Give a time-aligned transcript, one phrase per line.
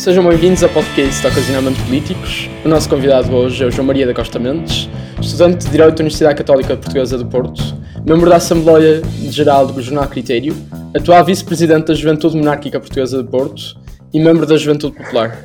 [0.00, 2.48] Sejam bem-vindos ao podcast Ocasionalmente Políticos.
[2.64, 4.88] O nosso convidado hoje é o João Maria da Costa Mendes,
[5.20, 7.62] estudante de Direito da Universidade Católica Portuguesa do Porto,
[8.06, 10.56] membro da Assembleia Geral do Jornal Critério,
[10.96, 13.78] atual vice-presidente da Juventude Monárquica Portuguesa do Porto
[14.10, 15.44] e membro da Juventude Popular.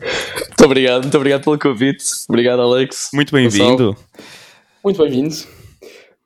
[0.00, 2.04] Muito obrigado, muito obrigado pelo convite.
[2.26, 3.10] Obrigado, Alex.
[3.12, 3.94] Muito bem-vindo.
[4.82, 5.34] Muito bem-vindo.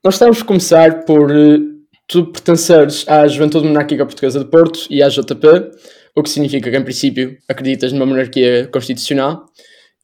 [0.04, 1.58] Nós estamos a começar por uh,
[2.06, 5.72] tu pertenceres à Juventude Monárquica Portuguesa do Porto e à JP,
[6.18, 9.46] o que significa que, em princípio, acreditas numa monarquia constitucional.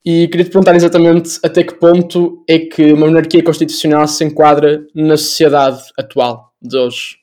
[0.07, 4.85] E queria te perguntar exatamente até que ponto é que uma monarquia constitucional se enquadra
[4.95, 7.17] na sociedade atual de hoje.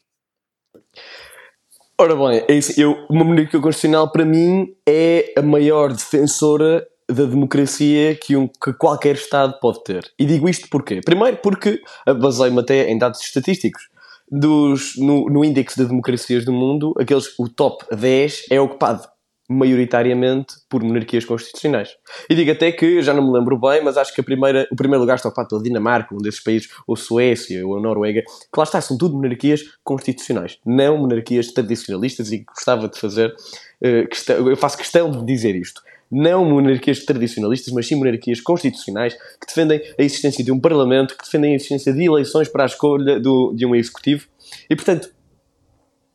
[2.00, 2.80] Ora bem, é isso.
[2.82, 8.74] Eu, uma monarquia constitucional para mim é a maior defensora da democracia que, um, que
[8.74, 10.12] qualquer Estado pode ter.
[10.18, 11.02] E digo isto porquê?
[11.06, 11.80] Primeiro porque
[12.20, 13.91] baseio-me até em dados estatísticos.
[14.32, 19.06] Dos, no, no índice de democracias do mundo, aqueles, o top 10 é ocupado
[19.52, 21.90] maioritariamente por monarquias constitucionais.
[22.30, 25.02] E digo até que, já não me lembro bem, mas acho que primeira, o primeiro
[25.02, 28.64] lugar está ocupado pela Dinamarca, um desses países, ou Suécia, ou a Noruega, que lá
[28.64, 34.78] está, são tudo monarquias constitucionais, não monarquias tradicionalistas, e gostava de fazer, uh, eu faço
[34.78, 40.44] questão de dizer isto não monarquias tradicionalistas, mas sim monarquias constitucionais que defendem a existência
[40.44, 43.74] de um parlamento, que defendem a existência de eleições para a escolha do, de um
[43.74, 44.28] executivo.
[44.70, 45.14] E, portanto,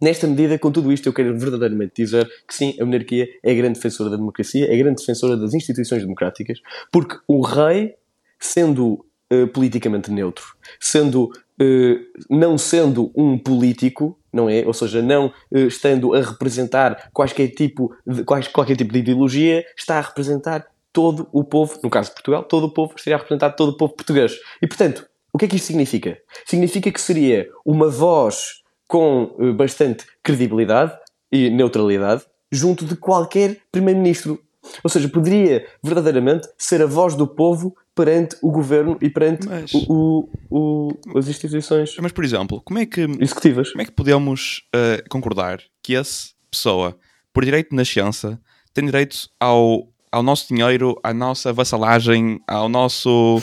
[0.01, 3.55] nesta medida, com tudo isto, eu quero verdadeiramente dizer que sim, a monarquia é a
[3.55, 6.61] grande defensora da democracia, é a grande defensora das instituições democráticas,
[6.93, 7.95] porque o rei,
[8.39, 10.45] sendo uh, politicamente neutro,
[10.81, 14.63] sendo Uh, não sendo um político, não é?
[14.67, 19.65] Ou seja, não uh, estando a representar quaisquer tipo de, quais, qualquer tipo de ideologia,
[19.75, 23.19] está a representar todo o povo, no caso de Portugal, todo o povo, estaria a
[23.19, 24.39] representar todo o povo português.
[24.61, 25.07] E portanto,
[25.37, 26.17] o que é que isto significa?
[26.47, 30.97] Significa que seria uma voz com uh, bastante credibilidade
[31.31, 34.43] e neutralidade junto de qualquer primeiro-ministro.
[34.83, 39.75] Ou seja, poderia verdadeiramente ser a voz do povo perante o governo e perante mas,
[39.75, 41.95] o, o, o, as instituições.
[42.01, 43.73] Mas, por exemplo, como é que, executivas.
[43.73, 46.97] Como é que podemos uh, concordar que essa pessoa,
[47.31, 48.41] por direito de nascença,
[48.73, 53.37] tem direito ao, ao nosso dinheiro, à nossa vassalagem, ao nosso.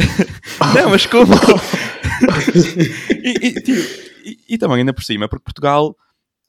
[0.74, 1.32] Não, mas como?
[3.22, 3.80] e, e, tipo,
[4.24, 5.96] e, e, também, ainda por cima, porque Portugal,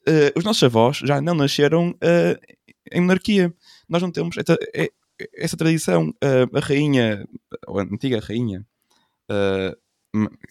[0.08, 2.56] uh, os nossos avós já não nasceram uh,
[2.90, 3.52] em monarquia.
[3.88, 4.36] Nós não temos.
[4.36, 4.42] É,
[4.82, 4.90] é,
[5.36, 7.26] essa tradição, uh, a rainha,
[7.66, 8.64] ou a antiga rainha,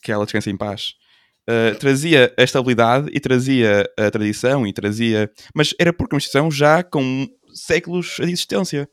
[0.01, 0.93] que ela descansa em paz,
[1.79, 5.29] trazia a estabilidade e trazia a tradição e trazia.
[5.53, 8.89] Mas era porque uma instituição já com séculos de existência.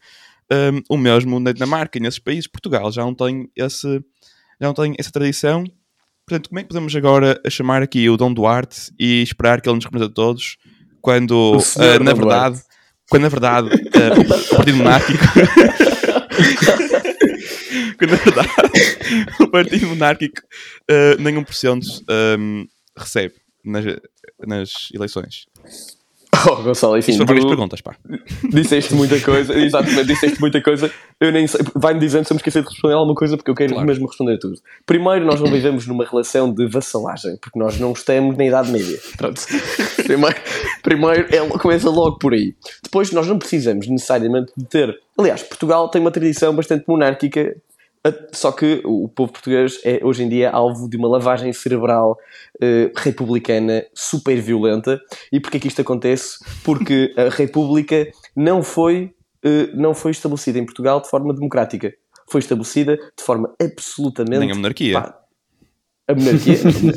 [0.50, 4.02] Um, o mesmo na Dinamarca e nesses países, Portugal já não tem esse,
[4.60, 5.64] já não tem essa tradição.
[6.26, 9.76] Portanto, como é que podemos agora chamar aqui o Dom Duarte e esperar que ele
[9.76, 10.56] nos represente a todos
[11.00, 12.68] quando, uh, na verdade, Duarte
[13.08, 15.24] quando na verdade uh, o Partido Monárquico.
[17.98, 18.50] quando na verdade
[19.40, 20.42] o Partido Monárquico
[20.90, 21.82] uh, nem 1%
[22.38, 22.66] um,
[22.96, 23.84] recebe nas,
[24.46, 25.46] nas eleições.
[26.46, 27.12] Oh, Gonçalo, enfim.
[27.12, 27.96] Isto várias perguntas, pá.
[28.50, 30.90] Disseste muita coisa, exatamente, disseste muita coisa.
[31.20, 33.54] Eu nem sei, vai-me dizendo se eu me esquecer de responder alguma coisa, porque eu
[33.54, 33.86] quero claro.
[33.86, 34.60] mesmo responder tudo.
[34.86, 38.98] Primeiro, nós não vivemos numa relação de vassalagem, porque nós não estamos na Idade Média.
[39.16, 39.40] Pronto.
[40.04, 40.36] Primeiro,
[40.82, 42.54] primeiro é, começa logo por aí.
[42.82, 44.98] Depois, nós não precisamos necessariamente de ter.
[45.18, 47.56] Aliás, Portugal tem uma tradição bastante monárquica
[48.32, 52.16] só que o povo português é hoje em dia alvo de uma lavagem cerebral
[52.56, 55.00] uh, republicana super violenta.
[55.32, 56.38] E porquê que isto acontece?
[56.64, 59.14] Porque a República não foi,
[59.44, 61.92] uh, não foi estabelecida em Portugal de forma democrática.
[62.30, 64.40] Foi estabelecida de forma absolutamente.
[64.40, 65.00] Nem a monarquia.
[65.00, 65.18] Pá,
[66.08, 66.56] a monarquia?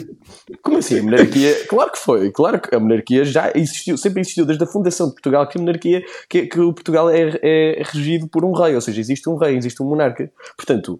[0.63, 0.99] Como assim?
[0.99, 1.65] A monarquia?
[1.67, 2.31] Claro que foi.
[2.31, 5.61] Claro que a monarquia já existiu, sempre existiu desde a fundação de Portugal que a
[5.61, 9.35] monarquia, que, que o Portugal é, é regido por um rei, ou seja, existe um
[9.35, 10.31] rei, existe um monarca.
[10.55, 10.99] Portanto,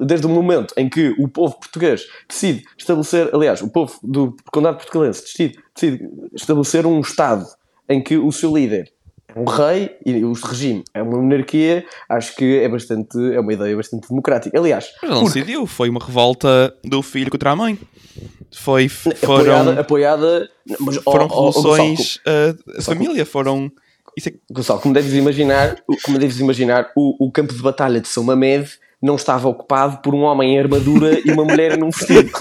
[0.00, 4.76] desde o momento em que o povo português decide estabelecer, aliás, o povo do Condado
[4.76, 7.46] Portugalense decide, decide estabelecer um Estado
[7.88, 8.92] em que o seu líder
[9.36, 13.76] um rei e o regime é uma monarquia, acho que é bastante é uma ideia
[13.76, 14.58] bastante democrática.
[14.58, 15.40] Aliás, mas não porque...
[15.40, 17.78] decidiu, foi uma revolta do filho contra a mãe.
[18.52, 23.70] Foi foram apoiada, apoiada mas, foram oh, revoluções oh, a família, foram
[24.16, 24.32] isso é...
[24.50, 28.68] Gonçalo, como deves imaginar, como deves imaginar, o, o campo de batalha de São Mamed
[29.00, 32.30] não estava ocupado por um homem em armadura e uma mulher num vestido.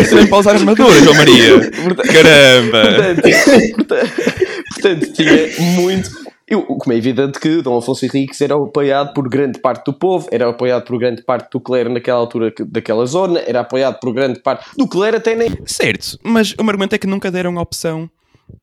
[0.00, 1.70] Isso nem para usar armadura, João Maria.
[2.12, 2.82] Caramba!
[2.82, 3.22] Portanto,
[3.76, 4.12] portanto,
[4.74, 5.48] portanto, tinha
[5.80, 6.10] muito.
[6.46, 10.26] Eu, como é evidente que Dom Afonso Henriques era apoiado por grande parte do povo,
[10.32, 14.40] era apoiado por grande parte do clero naquela altura daquela zona, era apoiado por grande
[14.40, 15.50] parte do clero até nem.
[15.66, 18.08] Certo, mas o meu argumento é que nunca deram a opção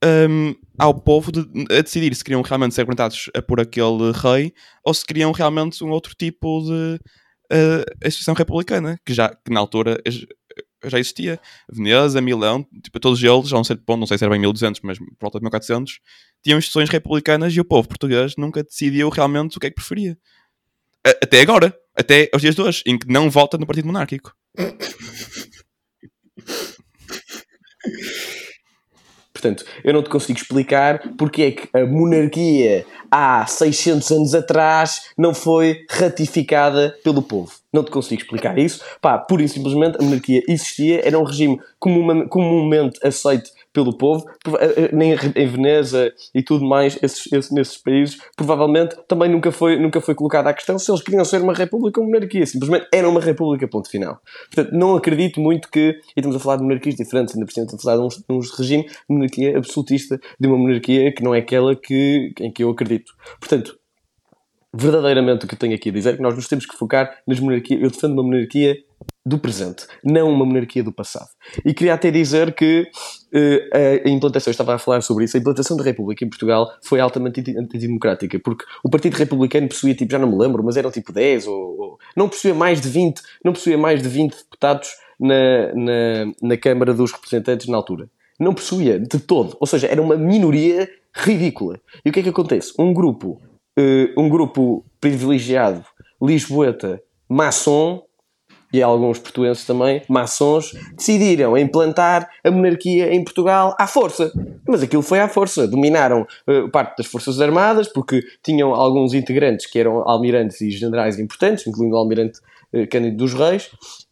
[0.03, 1.39] hum, ao povo de,
[1.71, 5.89] a decidir se queriam realmente ser aguentados por aquele rei ou se queriam realmente um
[5.89, 6.99] outro tipo de
[7.51, 10.01] uh, instituição republicana, que já que na altura
[10.83, 11.39] já existia.
[11.71, 14.81] Veneza, Milão, tipo, todos eles, já não sei, bom, não sei se era bem 1200,
[14.81, 15.99] mas por volta de 1400,
[16.43, 20.17] tinham instituições republicanas e o povo português nunca decidiu realmente o que é que preferia.
[21.03, 24.33] Até agora, até aos dias de hoje, em que não vota no Partido Monárquico.
[29.45, 35.09] Portanto, eu não te consigo explicar porque é que a monarquia há 600 anos atrás
[35.15, 37.51] não foi ratificada pelo povo.
[37.71, 38.81] Não te consigo explicar isso.
[38.99, 44.25] Pá, pura e simplesmente a monarquia existia, era um regime comumente aceito pelo povo,
[44.57, 49.77] eh, eh, em Veneza e tudo mais, esses, esses, nesses países, provavelmente também nunca foi,
[49.77, 53.07] nunca foi colocada a questão se eles queriam ser uma república ou monarquia, simplesmente era
[53.07, 54.21] uma república, ponto final.
[54.45, 57.65] Portanto, não acredito muito que, e estamos a falar de monarquias diferentes, ainda por cima
[57.65, 61.35] estamos a falar de um, de um regime monarquia absolutista, de uma monarquia que não
[61.35, 63.11] é aquela que, em que eu acredito.
[63.41, 63.77] Portanto,
[64.73, 67.13] verdadeiramente o que eu tenho aqui a dizer é que nós nos temos que focar
[67.27, 67.81] nas monarquias.
[67.81, 68.77] Eu defendo uma monarquia
[69.25, 71.29] do presente, não uma monarquia do passado.
[71.65, 72.87] E queria até dizer que
[73.33, 76.71] uh, a implantação, eu estava a falar sobre isso, a implantação da República em Portugal
[76.83, 80.91] foi altamente antidemocrática, porque o Partido Republicano possuía, tipo, já não me lembro, mas eram
[80.91, 84.89] tipo 10 ou, ou não possuía mais de 20, não possuía mais de 20 deputados
[85.19, 88.07] na, na, na Câmara dos Representantes na altura.
[88.39, 91.79] Não possuía de todo, ou seja, era uma minoria ridícula.
[92.03, 92.73] E o que é que acontece?
[92.77, 93.41] Um grupo
[93.79, 95.83] uh, um grupo privilegiado,
[96.21, 98.03] lisboeta, maçom,
[98.75, 104.33] e alguns portuenses também, maçons, decidiram implantar a monarquia em Portugal à força.
[104.67, 105.65] Mas aquilo foi à força.
[105.65, 111.17] Dominaram uh, parte das Forças Armadas, porque tinham alguns integrantes que eram almirantes e generais
[111.17, 112.39] importantes, incluindo o almirante
[112.73, 113.69] uh, Cândido dos Reis,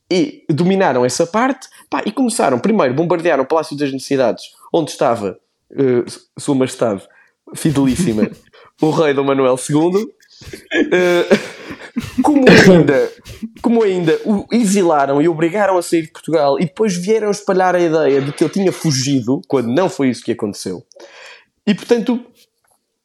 [0.10, 5.38] e dominaram essa parte pá, e começaram, primeiro, bombardear o Palácio das Necessidades, onde estava
[5.71, 7.01] uh, Sua Majestade
[7.54, 8.31] Fidelíssima
[8.81, 11.52] o rei Dom Manuel II, uh,
[12.23, 13.11] como ainda,
[13.61, 17.79] como ainda o exilaram e obrigaram a sair de Portugal e depois vieram espalhar a
[17.79, 20.83] ideia de que ele tinha fugido, quando não foi isso que aconteceu.
[21.65, 22.23] E portanto,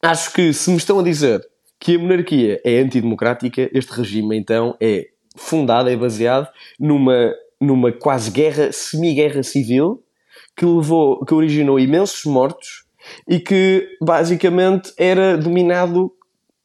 [0.03, 1.41] acho que se me estão a dizer
[1.79, 5.07] que a monarquia é antidemocrática, este regime então é
[5.37, 6.49] fundado, é baseado
[6.79, 10.03] numa, numa quase guerra, semi-guerra civil
[10.57, 12.85] que levou, que originou imensos mortos
[13.29, 16.13] e que basicamente era dominado,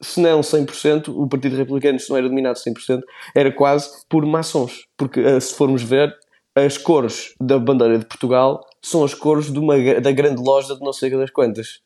[0.04, 3.00] se não 100%, o Partido Republicano, se não era dominado 100%,
[3.34, 4.86] era quase por maçons.
[4.96, 6.14] Porque eh, se formos ver,
[6.54, 10.80] as cores da bandeira de Portugal são as cores de uma, da grande loja de
[10.80, 11.80] não sei das quantas.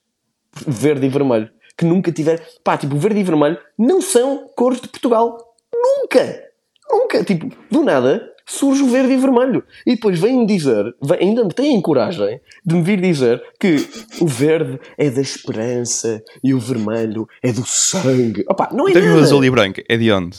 [0.66, 1.48] Verde e vermelho.
[1.76, 2.44] Que nunca tiver.
[2.64, 5.38] Pá, tipo, verde e vermelho não são cores de Portugal.
[5.72, 6.42] Nunca!
[6.90, 7.22] Nunca!
[7.22, 9.62] Tipo, do nada, surge o verde e vermelho.
[9.86, 13.86] E depois vêm dizer, ainda me têm coragem de me vir dizer que
[14.20, 18.44] o verde é da esperança e o vermelho é do sangue.
[18.48, 19.16] Opa, não é então, nada.
[19.16, 20.36] o azul e branco é de onde?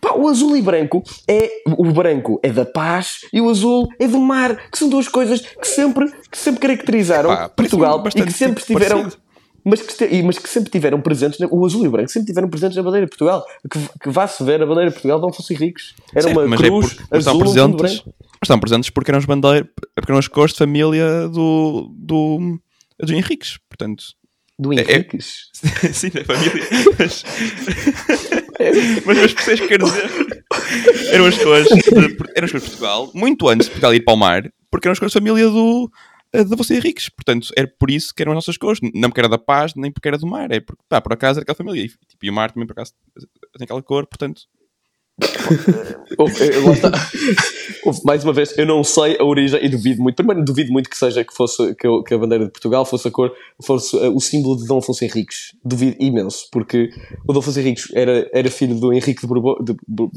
[0.00, 4.08] Pá, o azul e branco é o branco é da paz e o azul é
[4.08, 8.32] do mar, que são duas coisas que sempre que sempre caracterizaram Pá, Portugal e que
[8.32, 9.23] sempre estiveram parecido
[9.64, 12.76] mas que, mas que sempre tiveram presentes, o azul e o branco sempre tiveram presentes
[12.76, 13.44] na bandeira de Portugal.
[13.70, 15.94] Que, que vá-se ver a bandeira de Portugal, não fossem ricos.
[16.14, 18.14] Era Sim, uma cruz é por, azul presentes, branco.
[18.18, 22.60] Mas estão presentes porque eram as bandeiras, porque eram as cores de família do, do,
[23.00, 24.04] do Henriques, portanto...
[24.58, 25.50] Do Henriques?
[25.82, 26.62] É, é, sim, da família.
[26.98, 27.24] Mas,
[29.04, 30.44] mas as pessoas que quero dizer
[31.10, 31.74] eram as cores de,
[32.36, 34.92] eram as cores de Portugal, muito antes de Portugal ir para o mar, porque eram
[34.92, 35.90] as cores de família do
[36.42, 37.08] de você ricos.
[37.08, 38.80] Portanto, é por isso que eram as nossas cores.
[38.94, 40.50] Não porque era da paz, nem porque era do mar.
[40.50, 41.84] É porque, pá, por acaso era aquela família.
[41.84, 42.92] E, tipo, e o mar também, por acaso,
[43.56, 44.42] tem aquela cor, portanto.
[48.04, 50.16] mais uma vez, eu não sei a origem e duvido muito.
[50.16, 53.12] Primeiro, duvido muito que seja que fosse que, que a bandeira de Portugal fosse a
[53.12, 53.32] cor,
[53.64, 55.52] fosse uh, o símbolo de Dom Afonso Henriques.
[55.64, 56.90] Duvido imenso, porque
[57.28, 60.08] o Dom Afonso Henriques era, era filho do Henrique de, Bourbo, de, de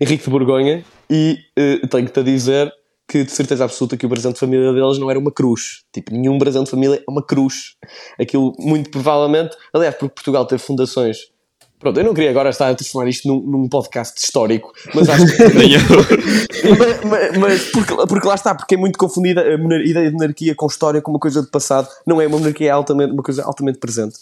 [0.00, 2.72] Henrique de Borgonha e uh, tenho-te a dizer
[3.08, 5.82] que de certeza absoluta que o brasão de família deles não era uma cruz.
[5.92, 7.74] Tipo, nenhum brasão de família é uma cruz.
[8.20, 11.30] Aquilo, muito provavelmente, aliás, porque Portugal teve fundações.
[11.78, 15.24] Pronto, eu não queria agora estar a transformar isto num, num podcast histórico, mas acho
[15.26, 15.42] que.
[16.76, 20.54] mas, mas, mas porque, porque, lá está, porque é muito confundida a ideia de monarquia
[20.56, 21.88] com história, com uma coisa do passado.
[22.04, 24.18] Não é uma monarquia, é altamente, uma coisa altamente presente.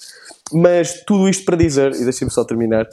[0.53, 2.87] Mas tudo isto para dizer, e deixem-me só terminar,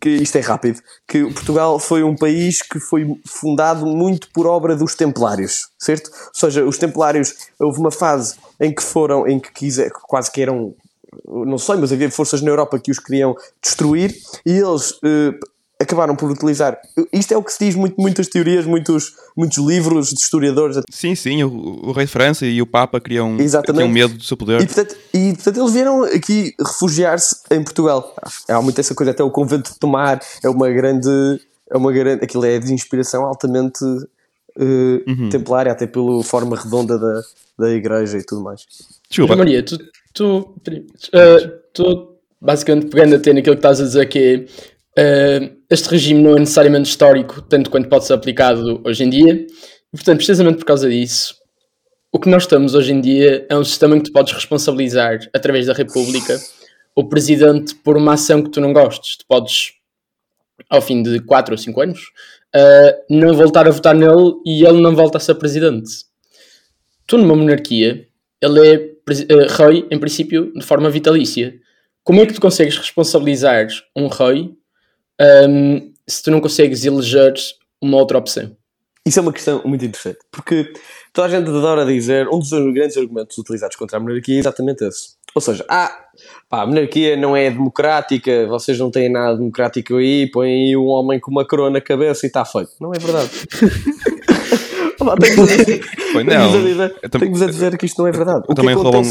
[0.00, 4.74] que isto é rápido, que Portugal foi um país que foi fundado muito por obra
[4.74, 6.10] dos templários, certo?
[6.10, 10.40] Ou seja, os templários, houve uma fase em que foram, em que quiser, quase que
[10.40, 10.74] eram,
[11.26, 15.38] não sei, mas havia forças na Europa que os queriam destruir, e eles, eh,
[15.80, 16.78] acabaram por utilizar.
[17.12, 20.80] Isto é o que se diz muito, muitas teorias, muitos, muitos livros de historiadores.
[20.90, 24.36] Sim, sim, o, o rei de França e o Papa criam, tinham medo do seu
[24.36, 24.60] poder.
[24.60, 28.14] E portanto, e, portanto eles vieram aqui refugiar-se em Portugal.
[28.48, 31.40] Há muito essa coisa, até o convento de Tomar é uma grande.
[31.70, 37.22] É uma grande aquilo é de inspiração altamente uh, templária, até pela forma redonda da,
[37.58, 38.60] da igreja e tudo mais.
[39.08, 39.34] Desculpa.
[39.34, 39.78] Maria, tu,
[40.12, 44.46] tu, uh, tu basicamente pegando até naquilo que estás a dizer que é,
[44.98, 49.46] uh, este regime não é necessariamente histórico, tanto quanto pode ser aplicado hoje em dia,
[49.92, 51.34] e portanto, precisamente por causa disso,
[52.12, 55.18] o que nós estamos hoje em dia é um sistema em que tu podes responsabilizar,
[55.34, 56.38] através da República,
[56.94, 59.16] o presidente por uma ação que tu não gostes.
[59.16, 59.72] Tu podes,
[60.70, 62.00] ao fim de 4 ou 5 anos,
[62.54, 65.90] uh, não voltar a votar nele e ele não volta a ser presidente.
[67.06, 68.06] Tu, numa monarquia,
[68.40, 71.54] ele é uh, rei, em princípio, de forma vitalícia.
[72.04, 74.54] Como é que tu consegues responsabilizar um rei
[75.20, 77.34] um, se tu não consegues eleger
[77.80, 78.56] uma outra opção?
[79.06, 80.72] Isso é uma questão muito interessante, porque
[81.12, 84.82] toda a gente adora dizer, um dos grandes argumentos utilizados contra a monarquia é exatamente
[84.82, 85.10] esse.
[85.34, 85.94] Ou seja, ah,
[86.48, 90.86] pá, a monarquia não é democrática, vocês não têm nada democrático aí, põem aí um
[90.86, 92.70] homem com uma coroa na cabeça e está feito.
[92.80, 93.30] Não é verdade.
[97.10, 98.44] Tenho-vos a, dizer que isto não é verdade.
[98.48, 99.02] O também roubam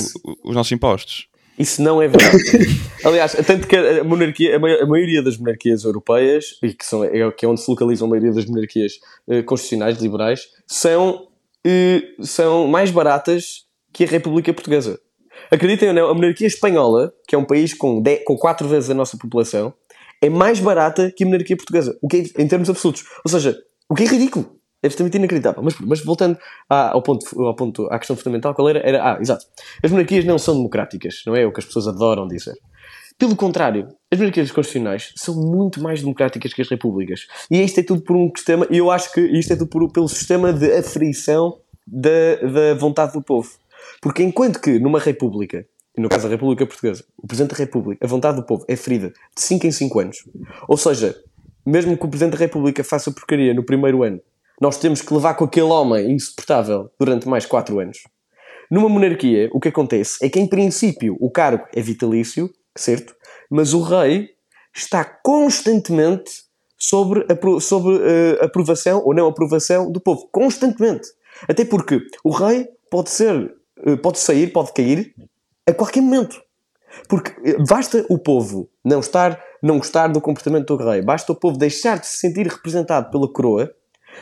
[0.44, 1.28] os nossos impostos.
[1.58, 2.38] Isso não é verdade.
[3.06, 7.46] Aliás, tanto que a monarquia, a maioria das monarquias europeias, e que, são, é, que
[7.46, 8.94] é onde se localizam a maioria das monarquias
[9.30, 11.28] eh, constitucionais liberais, são,
[11.66, 15.00] eh, são mais baratas que a República Portuguesa.
[15.52, 18.90] Acreditem ou não, a monarquia espanhola, que é um país com, 10, com 4 vezes
[18.90, 19.74] a nossa população,
[20.22, 23.04] é mais barata que a monarquia portuguesa, o que é, em termos absolutos.
[23.24, 23.58] Ou seja,
[23.90, 24.58] o que é ridículo.
[24.84, 25.64] É absolutamente inacreditável.
[25.64, 26.38] Mas, mas voltando
[26.70, 28.80] ao, ponto, ao ponto, à questão fundamental, qual era?
[28.80, 29.46] Era, ah, exato.
[29.82, 32.54] As monarquias não são democráticas, não é o que as pessoas adoram dizer.
[33.18, 37.28] Pelo contrário, as monarquias constitucionais são muito mais democráticas que as repúblicas.
[37.50, 39.90] E isto é tudo por um sistema, e eu acho que isto é tudo por,
[39.92, 43.50] pelo sistema de aferição da, da vontade do povo.
[44.02, 45.66] Porque enquanto que numa república,
[45.98, 49.10] no caso da República Portuguesa, o Presidente da República, a vontade do povo é ferida
[49.10, 50.18] de 5 em 5 anos,
[50.68, 51.16] ou seja,
[51.66, 54.20] mesmo que o Presidente da República faça porcaria no primeiro ano
[54.62, 58.00] nós temos que levar com aquele homem insuportável durante mais 4 anos.
[58.70, 63.16] Numa monarquia, o que acontece é que, em princípio, o cargo é vitalício, certo?
[63.50, 64.30] Mas o rei
[64.74, 66.32] está constantemente
[66.78, 70.28] sobre a sobre, uh, aprovação ou não aprovação do povo.
[70.32, 71.08] Constantemente.
[71.48, 73.56] Até porque o rei pode ser,
[73.86, 75.14] uh, pode sair, pode cair
[75.68, 76.42] a qualquer momento.
[77.08, 81.36] Porque eh, basta o povo não estar, não gostar do comportamento do rei, basta o
[81.36, 83.74] povo deixar de se sentir representado pela coroa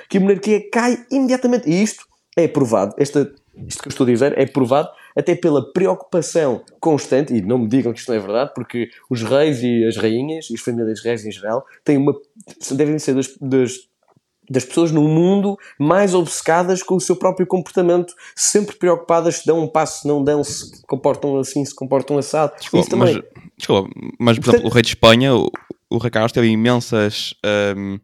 [0.09, 1.69] que a monarquia cai imediatamente.
[1.69, 2.05] E isto
[2.35, 3.31] é provado, esta,
[3.67, 7.67] isto que eu estou a dizer é provado até pela preocupação constante, e não me
[7.67, 11.03] digam que isto não é verdade, porque os reis e as rainhas, e as famílias
[11.03, 12.15] reis em geral, têm uma,
[12.71, 13.73] devem ser das, das,
[14.49, 19.59] das pessoas no mundo mais obcecadas com o seu próprio comportamento, sempre preocupadas se dão
[19.59, 22.53] um passo, se não dão, se comportam assim, se comportam assado.
[22.57, 23.15] Desculpa, também.
[23.15, 25.51] Mas, desculpa, mas por Portanto, exemplo, o rei de Espanha, o,
[25.89, 27.33] o rei Carlos, teve imensas.
[27.75, 27.99] Um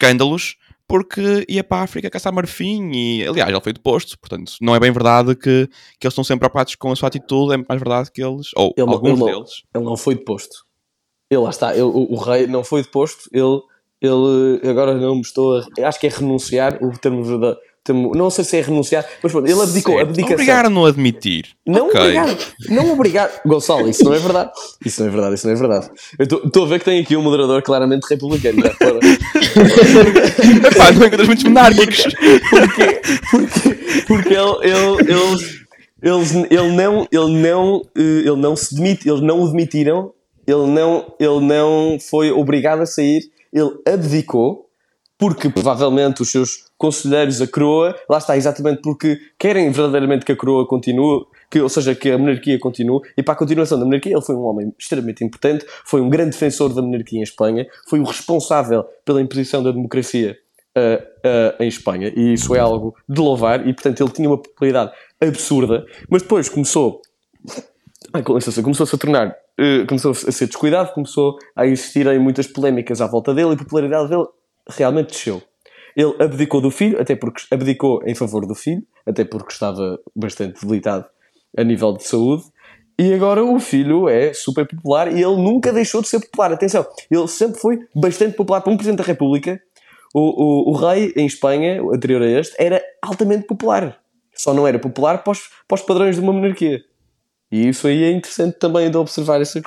[0.00, 0.56] escândalos
[0.88, 4.80] porque ia para a África caçar marfim e, aliás, ele foi deposto, portanto, não é
[4.80, 5.68] bem verdade que,
[6.00, 8.74] que eles estão sempre preocupados com a sua atitude, é mais verdade que eles, ou
[8.76, 9.62] ele, alguns ele, deles.
[9.72, 10.64] Ele não foi deposto.
[11.30, 13.60] Ele, lá está, ele, o, o, rei não foi deposto, ele,
[14.00, 17.22] ele agora não me estou a, acho que é renunciar, o termo
[17.86, 19.94] verdade, não sei se é renunciar, mas pronto, ele abdicou.
[19.94, 20.08] Certo.
[20.08, 20.34] Abdicação.
[20.34, 21.46] Obrigaram-no a admitir.
[21.66, 22.00] Não okay.
[22.00, 22.36] obrigaram,
[22.68, 23.32] não obrigaram.
[23.46, 24.50] Gonçalo, isso não é verdade.
[24.84, 25.90] Isso não é verdade, isso não é verdade.
[26.18, 28.62] Eu estou a ver que tem aqui um moderador claramente republicano.
[28.62, 28.98] Já, fora.
[30.68, 32.04] Epá, não encontras muitos monárquicos.
[32.50, 35.60] Porque, porque, porque ele, ele, eles,
[36.02, 40.12] eles, ele, não, ele, não, eh, ele não se demite, eles não o demitiram,
[40.46, 43.22] ele não, ele não foi obrigado a sair,
[43.52, 44.66] ele abdicou
[45.18, 50.36] porque provavelmente os seus conselheiros, a coroa, lá está, exatamente porque querem verdadeiramente que a
[50.36, 54.14] coroa continue, que, ou seja, que a monarquia continue, e para a continuação da monarquia
[54.14, 58.00] ele foi um homem extremamente importante, foi um grande defensor da monarquia em Espanha, foi
[58.00, 60.38] o responsável pela imposição da democracia
[60.74, 64.38] uh, uh, em Espanha, e isso é algo de louvar, e portanto ele tinha uma
[64.38, 67.02] popularidade absurda, mas depois começou,
[68.14, 73.02] ai, com começou-se a tornar, uh, começou a ser descuidado, começou a existirem muitas polémicas
[73.02, 74.24] à volta dele, e a popularidade dele
[74.66, 75.42] realmente desceu.
[76.00, 80.58] Ele abdicou do filho, até porque abdicou em favor do filho, até porque estava bastante
[80.58, 81.04] debilitado
[81.54, 82.44] a nível de saúde.
[82.98, 86.52] E agora o filho é super popular e ele nunca deixou de ser popular.
[86.52, 89.60] Atenção, ele sempre foi bastante popular para um Presidente da República.
[90.14, 94.00] O, o, o rei em Espanha, anterior a este, era altamente popular.
[94.34, 96.82] Só não era popular para os, para os padrões de uma monarquia.
[97.52, 99.60] E isso aí é interessante também de observar, essa,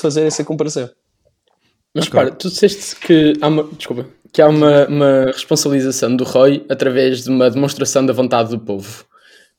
[0.00, 0.88] fazer essa comparação.
[1.92, 2.30] Mas okay.
[2.32, 7.30] tu disseste que há uma, desculpa, que há uma, uma responsabilização do rei através de
[7.30, 9.04] uma demonstração da vontade do povo.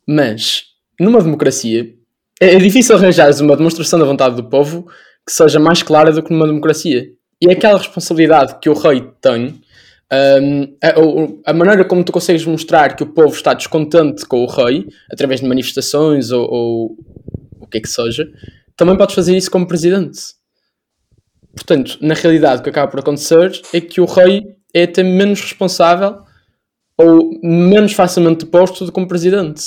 [0.05, 0.65] Mas,
[1.00, 1.94] numa democracia,
[2.41, 4.86] é, é difícil arranjar uma demonstração da vontade do povo
[5.25, 7.08] que seja mais clara do que numa democracia.
[7.41, 9.62] E é aquela responsabilidade que o rei tem,
[10.12, 14.46] um, a, a, maneira como tu consegues mostrar que o povo está descontente com o
[14.46, 16.98] rei, através de manifestações ou, ou
[17.62, 18.27] o que é que seja,
[18.75, 20.20] também podes fazer isso como presidente.
[21.55, 25.39] Portanto, na realidade, o que acaba por acontecer é que o rei é até menos
[25.39, 26.17] responsável
[26.98, 29.63] ou menos facilmente deposto do que um presidente.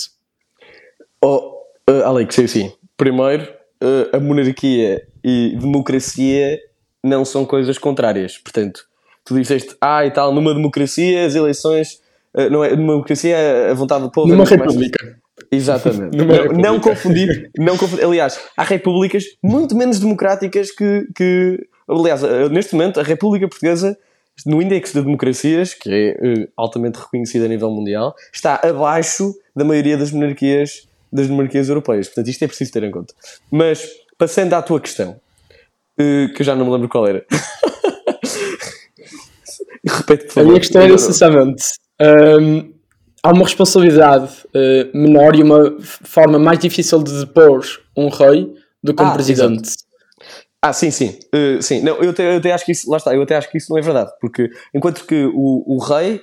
[1.24, 2.72] Oh, uh, Alex, sim, sim.
[2.96, 3.44] Primeiro,
[3.82, 6.58] uh, a monarquia e democracia
[7.02, 8.36] não são coisas contrárias.
[8.36, 8.84] Portanto,
[9.24, 12.00] tu disseste, ah, e tal, numa democracia as eleições.
[12.34, 14.28] Uh, não é, numa democracia a vontade do povo.
[14.28, 15.04] Numa é república.
[15.04, 15.16] Mais...
[15.50, 16.16] Exatamente.
[16.18, 18.04] não, não, confundir, não confundir.
[18.04, 21.66] Aliás, há repúblicas muito menos democráticas que, que.
[21.88, 23.96] Aliás, neste momento, a República Portuguesa
[24.46, 29.64] no índice de democracias, que é uh, altamente reconhecido a nível mundial, está abaixo da
[29.64, 32.08] maioria das monarquias, das monarquias europeias.
[32.08, 33.14] Portanto, isto é preciso ter em conta.
[33.50, 37.24] Mas, passando à tua questão, uh, que eu já não me lembro qual era.
[39.86, 40.46] Repete, por favor.
[40.46, 41.64] A minha questão era, essencialmente,
[42.40, 42.72] um,
[43.22, 47.64] há uma responsabilidade uh, menor e uma forma mais difícil de depor
[47.96, 48.52] um rei
[48.82, 49.68] do que um ah, presidente.
[49.68, 49.87] Exato.
[50.60, 51.18] Ah, sim, sim.
[51.34, 51.80] Uh, sim.
[51.80, 53.70] Não, eu, até, eu até acho que isso, lá está, eu até acho que isso
[53.70, 56.20] não é verdade, porque enquanto que o, o rei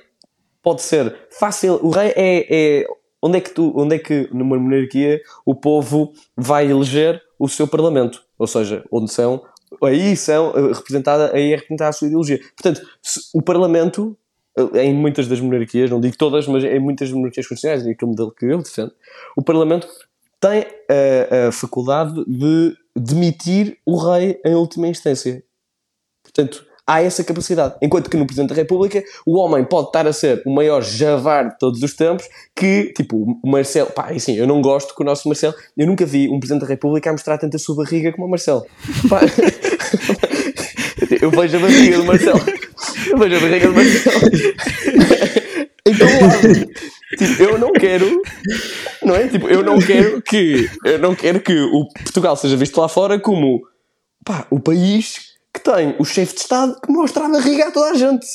[0.62, 2.86] pode ser fácil, o rei é, é
[3.22, 7.66] onde é que tu, onde é que numa monarquia o povo vai eleger o seu
[7.66, 9.42] parlamento, ou seja, onde são,
[9.82, 12.40] aí são eh, representada, aí é representada a sua ideologia.
[12.56, 12.86] Portanto,
[13.34, 14.16] o parlamento
[14.58, 18.10] eh, em muitas das monarquias, não digo todas, mas em muitas monarquias constitucionais, e aquele
[18.10, 18.92] modelo que eu defendo,
[19.36, 19.86] o parlamento
[20.40, 25.42] tem a, a faculdade de demitir o rei em última instância.
[26.22, 27.74] Portanto, há essa capacidade.
[27.82, 31.48] Enquanto que no Presidente da República, o homem pode estar a ser o maior javar
[31.48, 35.04] de todos os tempos, que, tipo, o Marcelo, pá, assim, eu não gosto que o
[35.04, 38.26] nosso Marcelo, eu nunca vi um Presidente da República a mostrar tanta sua barriga como
[38.26, 38.64] o Marcelo.
[39.08, 39.20] Pá,
[41.20, 42.40] eu vejo a barriga do Marcelo.
[43.10, 45.45] Eu vejo a barriga do Marcelo.
[45.86, 46.08] Então,
[47.16, 48.20] tipo, eu não quero,
[49.02, 49.28] não é?
[49.28, 53.18] Tipo, eu não quero que, eu não quero que o Portugal seja visto lá fora
[53.20, 53.62] como,
[54.24, 57.92] pá, o país que tem o chefe de Estado que mostra a barriga a toda
[57.92, 58.26] a gente.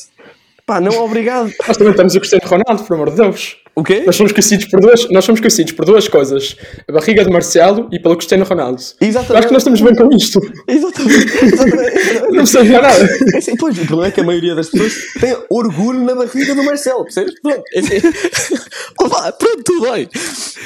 [0.66, 1.52] Pá, não obrigado.
[1.68, 3.61] Nós também estamos a Cristiano Ronaldo, por amor de Deus.
[3.74, 4.04] O quê?
[4.06, 6.58] Nós somos conhecidos por duas, nós somos conhecidos por duas coisas:
[6.88, 8.82] a barriga de Marcelo e pelo Cristiano Ronaldo.
[9.00, 9.38] Exatamente.
[9.38, 10.42] acho que nós estamos bem com isto.
[10.68, 11.46] Exatamente.
[11.46, 12.32] Exatamente.
[12.32, 13.10] não sei nada.
[13.34, 16.54] É assim, pois, o problema é que a maioria das pessoas tem orgulho na barriga
[16.54, 17.40] do Marcelo, percebes?
[17.42, 17.96] Pronto, é assim.
[19.00, 20.10] Opa, pronto, tudo bem.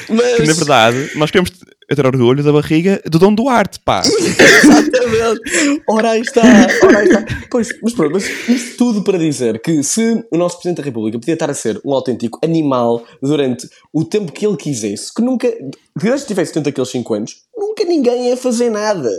[0.10, 0.48] Mas...
[0.48, 1.52] Na verdade, nós queremos
[1.88, 4.02] eu ter orgulho da barriga do Dom Duarte, pá.
[4.06, 5.84] Exatamente.
[5.88, 6.42] Ora aí está,
[6.84, 7.26] ora aí está.
[7.50, 11.20] Pois, mas pronto, mas isto tudo para dizer que se o nosso Presidente da República
[11.20, 15.52] podia estar a ser um autêntico animal durante o tempo que ele quisesse, que nunca,
[15.52, 19.10] que desde tivesse tanto aqueles 5 anos, nunca ninguém ia fazer nada.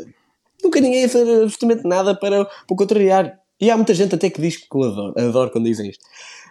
[0.63, 3.39] Nunca ninguém ia fazer absolutamente nada para, para o contrariar.
[3.61, 6.05] E há muita gente até que diz que eu adoro, adoro quando dizem isto.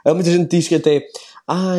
[0.05, 1.05] Há muita gente que diz que até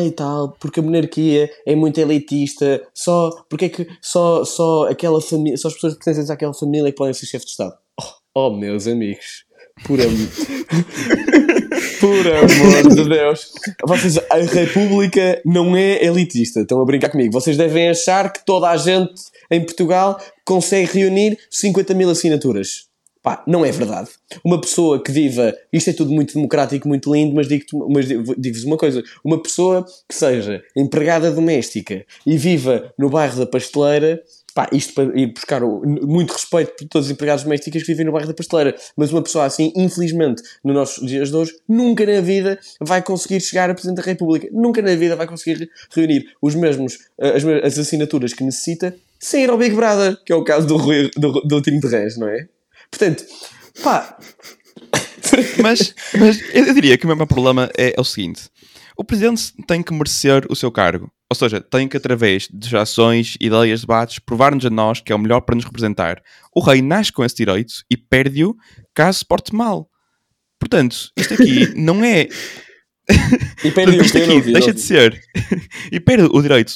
[0.05, 5.19] e tal, porque a monarquia é muito elitista, só, porque é que só, só aquela
[5.21, 7.73] família, só as pessoas pertencentes àquela família que podem ser chefe de Estado.
[7.99, 9.43] Oh, oh meus amigos,
[9.85, 10.09] por amor,
[11.99, 13.51] por amor de Deus,
[13.85, 18.69] vocês, a República não é elitista, estão a brincar comigo, vocês devem achar que toda
[18.69, 22.86] a gente em Portugal consegue reunir 50 mil assinaturas.
[23.27, 24.07] Pá, não é verdade.
[24.41, 28.77] Uma pessoa que viva, isto é tudo muito democrático, muito lindo, mas digo-vos digo uma
[28.77, 34.23] coisa: uma pessoa que seja empregada doméstica e viva no bairro da Pasteleira,
[34.55, 38.13] pá, isto para ir buscar muito respeito por todos os empregados domésticos que vivem no
[38.13, 42.21] bairro da Pasteleira, mas uma pessoa assim, infelizmente, nos nossos dias de hoje, nunca na
[42.21, 46.55] vida vai conseguir chegar a Presidente da República, nunca na vida vai conseguir reunir os
[46.55, 50.45] mesmos, eh, as, as assinaturas que necessita sem ir ao Big Brother, que é o
[50.45, 52.47] caso do, do, do de Reis, não é?
[52.91, 53.23] Portanto,
[53.83, 54.17] pá.
[55.61, 58.49] mas, mas eu diria que o meu problema é, é o seguinte:
[58.97, 61.11] o presidente tem que merecer o seu cargo.
[61.29, 65.19] Ou seja, tem que, através de ações, ideias, debates, provar-nos a nós que é o
[65.19, 66.21] melhor para nos representar.
[66.55, 68.55] O rei nasce com esse direito e perde-o
[68.95, 69.89] caso se porte mal.
[70.59, 72.27] Portanto, isto aqui não é.
[73.63, 75.21] E perde isto aqui deixa de ser.
[75.91, 76.75] e perde o direito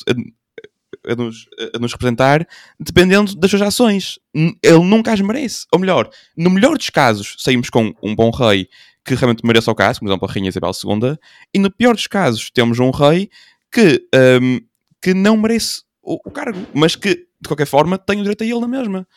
[1.07, 2.47] a nos, a nos representar
[2.79, 4.19] dependendo das suas ações.
[4.33, 5.65] Ele nunca as merece.
[5.71, 8.67] Ou melhor, no melhor dos casos, saímos com um bom rei
[9.03, 11.17] que realmente mereça o caso, como exemplo a Rainha Isabel II,
[11.53, 13.29] e no pior dos casos, temos um rei
[13.71, 14.07] que,
[14.41, 14.59] um,
[15.01, 18.45] que não merece o, o, cargo, mas que, de qualquer forma, tem o direito a
[18.45, 19.07] ele na mesma.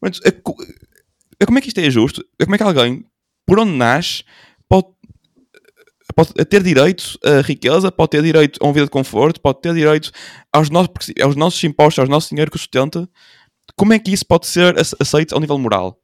[0.00, 0.20] Mas,
[1.44, 2.24] como é que isto é justo?
[2.40, 3.04] Como é que alguém
[3.46, 4.24] por onde nasce,
[6.12, 9.74] pode, ter direito a riqueza, pode ter direito a uma vida de conforto, pode ter
[9.74, 10.10] direito
[10.52, 13.08] aos nossos, aos nossos impostos, aos nossos dinheiro que sustenta.
[13.76, 15.98] Como é que isso pode ser aceito ao nível moral?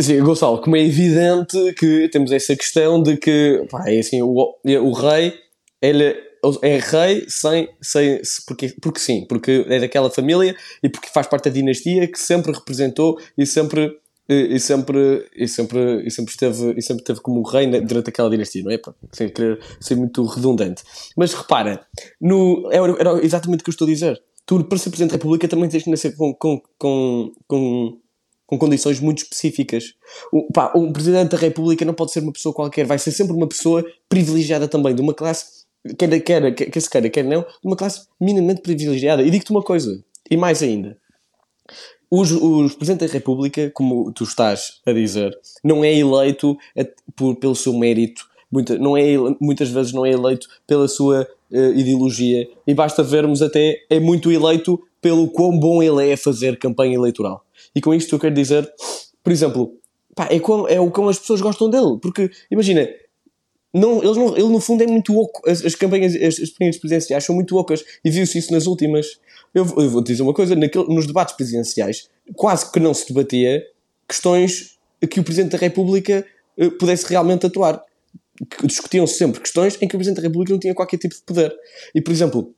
[0.00, 4.54] Sim, Gonçalo, como é evidente que temos essa questão de que, pá, é assim, o,
[4.64, 5.32] o rei,
[5.80, 6.14] ele
[6.62, 11.44] é rei sem, sem porque, porque sim, porque é daquela família e porque faz parte
[11.44, 13.90] da dinastia que sempre representou e sempre
[14.28, 18.62] e, sempre, e, sempre, e, sempre esteve, e sempre esteve como rei durante aquela dinastia,
[18.62, 18.80] não é?
[19.12, 20.82] Sem querer ser muito redundante.
[21.16, 21.86] Mas repara,
[22.20, 24.20] no, era, era exatamente o que eu estou a dizer.
[24.44, 27.98] Tu, para ser Presidente da República, também tens que nascer com, com, com, com,
[28.46, 29.94] com condições muito específicas.
[30.32, 33.32] O, pá, um Presidente da República não pode ser uma pessoa qualquer, vai ser sempre
[33.32, 37.42] uma pessoa privilegiada também, de uma classe, quer, quer, quer, quer se queira, quer não,
[37.42, 39.22] de uma classe minimamente privilegiada.
[39.22, 40.98] E digo-te uma coisa, e mais ainda
[42.10, 46.56] os, os Presidente da República, como tu estás a dizer, não é eleito
[47.14, 51.72] por, pelo seu mérito, muita, não é, muitas vezes não é eleito pela sua uh,
[51.74, 56.58] ideologia, e basta vermos até, é muito eleito pelo quão bom ele é a fazer
[56.58, 57.44] campanha eleitoral.
[57.74, 58.68] E com isto eu quero dizer,
[59.22, 59.74] por exemplo,
[60.14, 60.36] pá, é,
[60.74, 62.88] é o quão as pessoas gostam dele, porque imagina,
[63.76, 65.42] não, eles não, ele no fundo é muito oco.
[65.48, 69.18] As, as campanhas, as, as presidenciais são muito ocas e viu-se isso nas últimas.
[69.56, 73.64] Eu, eu vou dizer uma coisa: naquele, nos debates presidenciais, quase que não se debatia
[74.06, 74.76] questões
[75.10, 76.26] que o Presidente da República
[76.58, 77.82] uh, pudesse realmente atuar.
[78.62, 81.54] Discutiam-se sempre questões em que o Presidente da República não tinha qualquer tipo de poder.
[81.94, 82.54] E, por exemplo,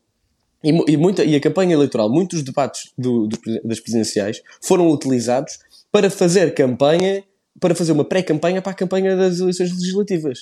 [0.64, 5.60] e, e, muita, e a campanha eleitoral, muitos debates do, do, das presidenciais foram utilizados
[5.92, 7.22] para fazer campanha,
[7.60, 10.40] para fazer uma pré-campanha para a campanha das eleições legislativas.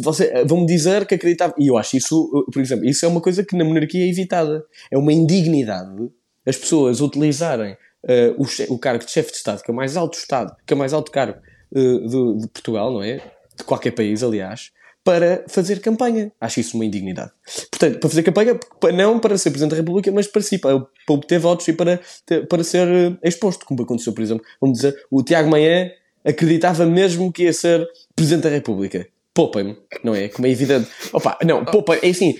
[0.00, 1.54] Você, eh, vão-me dizer que acreditava.
[1.58, 4.08] E eu acho isso, eh, por exemplo, isso é uma coisa que na monarquia é
[4.08, 4.64] evitada.
[4.90, 6.10] É uma indignidade
[6.46, 9.96] as pessoas utilizarem uh, o, o, cargo de chefe de Estado, que é o mais
[9.96, 11.38] alto Estado, que é o mais alto cargo
[11.72, 13.20] uh, de, de, Portugal, não é?
[13.56, 14.72] De qualquer país, aliás,
[15.04, 16.32] para fazer campanha.
[16.40, 17.32] Acho isso uma indignidade.
[17.70, 18.58] Portanto, para fazer campanha,
[18.94, 22.00] não para ser Presidente da República, mas para si, para, para obter votos e para,
[22.48, 25.90] para ser exposto, como aconteceu, por exemplo, vamos dizer, o Tiago Manhã
[26.24, 30.28] acreditava mesmo que ia ser Presidente da República poupem-me, não é?
[30.28, 30.88] Como é evidente.
[31.12, 32.36] Opa, não, poupa, é assim,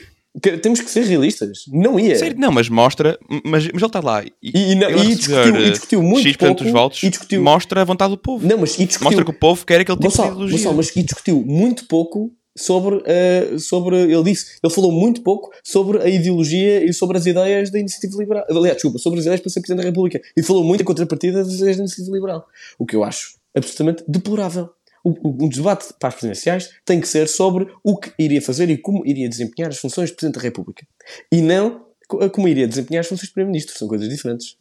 [0.63, 1.65] temos que ser realistas.
[1.69, 2.17] Não ia.
[2.17, 5.71] Sério, não, mas mostra, mas, mas ele está lá e, e, não, e, discutiu, e
[5.71, 6.65] discutiu muito X pouco.
[6.65, 8.47] Votos, e discutiu, mostra a vontade do povo.
[8.47, 10.59] Não, mas discutiu, mostra que o povo quer aquele tipo Gonçalo, de ideologia.
[10.59, 15.51] Gonçalo, mas e discutiu muito pouco sobre, uh, sobre, ele disse, ele falou muito pouco
[15.65, 18.45] sobre a ideologia e sobre as ideias da Iniciativa Liberal.
[18.49, 20.21] Aliás, desculpa, sobre as ideias para ser Presidente da República.
[20.37, 22.47] E falou muito em contrapartida das ideias da Iniciativa Liberal.
[22.79, 24.71] O que eu acho absolutamente deplorável
[25.05, 28.79] o, o, debate para as presidenciais tem que ser sobre o que iria fazer e
[28.79, 30.87] como iria desempenhar as funções de Presidente da República.
[31.31, 31.87] E não
[32.33, 33.77] como iria desempenhar as funções de Primeiro-Ministro.
[33.77, 34.57] São coisas diferentes.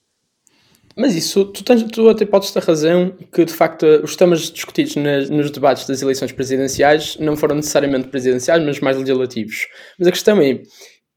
[0.96, 4.96] Mas isso, tu, tens, tu até podes ter razão que, de facto, os temas discutidos
[4.98, 9.68] nas, nos debates das eleições presidenciais não foram necessariamente presidenciais, mas mais legislativos.
[9.98, 10.62] Mas a questão é,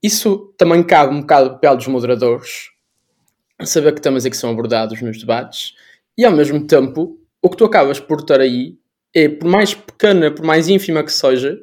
[0.02, 2.68] isso também cabe um bocado do papel dos moderadores,
[3.64, 5.72] saber que temas é que são abordados nos debates,
[6.16, 8.78] e ao mesmo tempo, o que tu acabas por ter aí
[9.14, 11.60] é, por mais pequena, por mais ínfima que seja,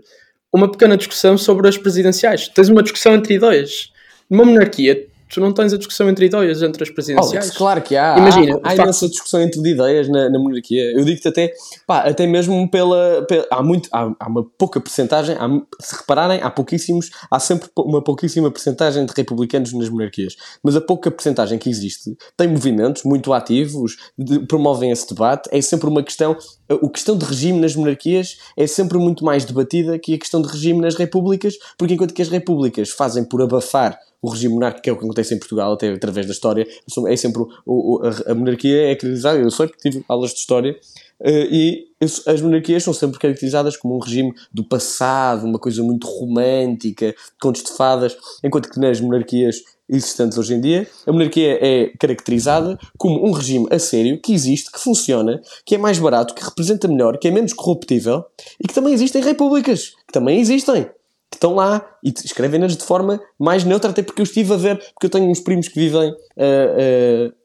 [0.54, 2.48] uma pequena discussão sobre as presidenciais.
[2.48, 3.91] Tens uma discussão entre ideias.
[4.30, 7.46] Numa monarquia, tu não tens a discussão entre ideias entre as presidenciais.
[7.46, 8.17] Alex, claro que há.
[8.17, 10.91] Imagina, há, há imensa discussão entre ideias na, na monarquia.
[10.91, 11.54] Eu digo-te até,
[11.88, 13.26] pá, até mesmo pela.
[13.28, 15.48] pela há, muito, há, há, uma pouca percentagem, há,
[15.80, 20.36] se repararem, há pouquíssimos, há sempre uma pouquíssima percentagem de republicanos nas monarquias.
[20.62, 25.50] Mas a pouca percentagem que existe tem movimentos muito ativos, de, promovem esse debate.
[25.52, 26.38] É sempre uma questão.
[26.70, 30.50] A questão de regime nas monarquias é sempre muito mais debatida que a questão de
[30.50, 34.91] regime nas repúblicas, porque enquanto que as repúblicas fazem por abafar o regime monárquico, é
[34.93, 36.67] o que acontece em Portugal, até através da história,
[37.07, 40.39] é sempre o, o, a, a, monarquia é caracterizada, eu sei porque tive aulas de
[40.39, 40.77] história,
[41.19, 46.07] uh, e as monarquias são sempre caracterizadas como um regime do passado, uma coisa muito
[46.07, 51.88] romântica, contos de fadas, enquanto que nas monarquias existentes hoje em dia, a monarquia é
[51.99, 56.43] caracterizada como um regime a sério, que existe, que funciona, que é mais barato, que
[56.43, 58.23] representa melhor, que é menos corruptível
[58.60, 60.89] e que também existem repúblicas, que também existem
[61.32, 64.78] que estão lá e escrevem-nas de forma mais neutra, até porque eu estive a ver,
[64.78, 66.13] porque eu tenho uns primos que vivem uh,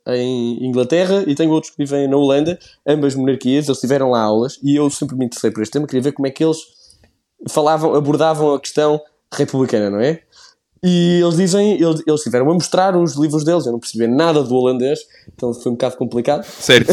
[0.08, 4.20] uh, em Inglaterra e tenho outros que vivem na Holanda, ambas monarquias, eles tiveram lá
[4.20, 6.58] aulas e eu sempre me interessei por este tema, queria ver como é que eles
[7.48, 9.00] falavam, abordavam a questão
[9.32, 10.22] republicana, não é?
[10.88, 14.40] E eles dizem, eles, eles tiveram a mostrar os livros deles, eu não percebi nada
[14.40, 15.00] do holandês,
[15.34, 16.44] então foi um bocado complicado.
[16.44, 16.92] Certo.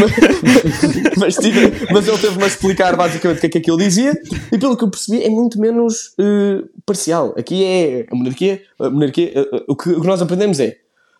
[0.00, 1.60] mas, mas, tive,
[1.92, 4.18] mas, ele teve-me a explicar basicamente o que é que aquilo dizia,
[4.50, 7.34] e pelo que eu percebi é muito menos uh, parcial.
[7.36, 10.78] Aqui é a monarquia, a monarquia uh, o, que, o que nós aprendemos é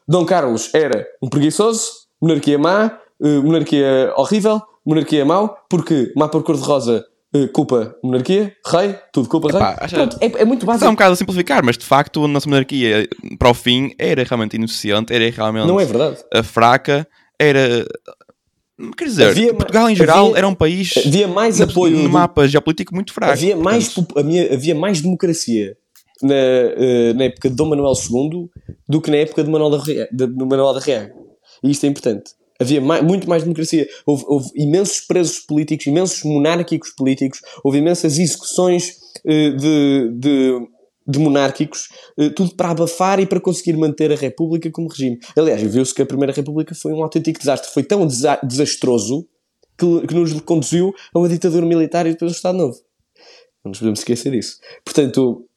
[0.09, 7.05] Dom Carlos era um preguiçoso, monarquia má, uh, monarquia horrível, monarquia mau, porque mapa cor-de-rosa
[7.05, 7.18] uh,
[7.53, 9.89] culpa monarquia, rei, tudo culpa Epá, rei.
[9.91, 10.89] Pronto, é, é muito é básico.
[10.89, 13.07] um bocado a simplificar, mas de facto a nossa monarquia,
[13.39, 16.19] para o fim, era realmente inocente, era realmente Não é verdade.
[16.33, 17.07] a fraca,
[17.39, 17.87] era.
[18.97, 21.97] Quer dizer, Havia Portugal em geral havia- era um país Havia mais apoio.
[21.97, 23.33] no do- mapa geopolítico muito fraco.
[23.33, 24.19] havia, mais, portanto,
[24.53, 25.77] havia, mais democracia
[26.23, 28.49] na, eh, na época de Dom Manuel II
[28.89, 31.13] do que na época de Manuel da, Rea- de, de Manuel da Reaga.
[31.63, 32.31] E isto é importante.
[32.61, 33.87] Havia mai- muito mais democracia.
[34.05, 40.69] Houve, houve imensos presos políticos, imensos monárquicos políticos, houve imensas execuções eh, de, de,
[41.07, 45.19] de monárquicos, eh, tudo para abafar e para conseguir manter a República como regime.
[45.37, 47.71] Aliás, viu-se que a Primeira República foi um autêntico desastre.
[47.73, 49.27] Foi tão desa- desastroso
[49.79, 52.77] que, que nos conduziu a uma ditadura militar e depois um Estado Novo.
[53.65, 54.59] Não nos podemos esquecer disso.
[54.85, 55.48] Portanto,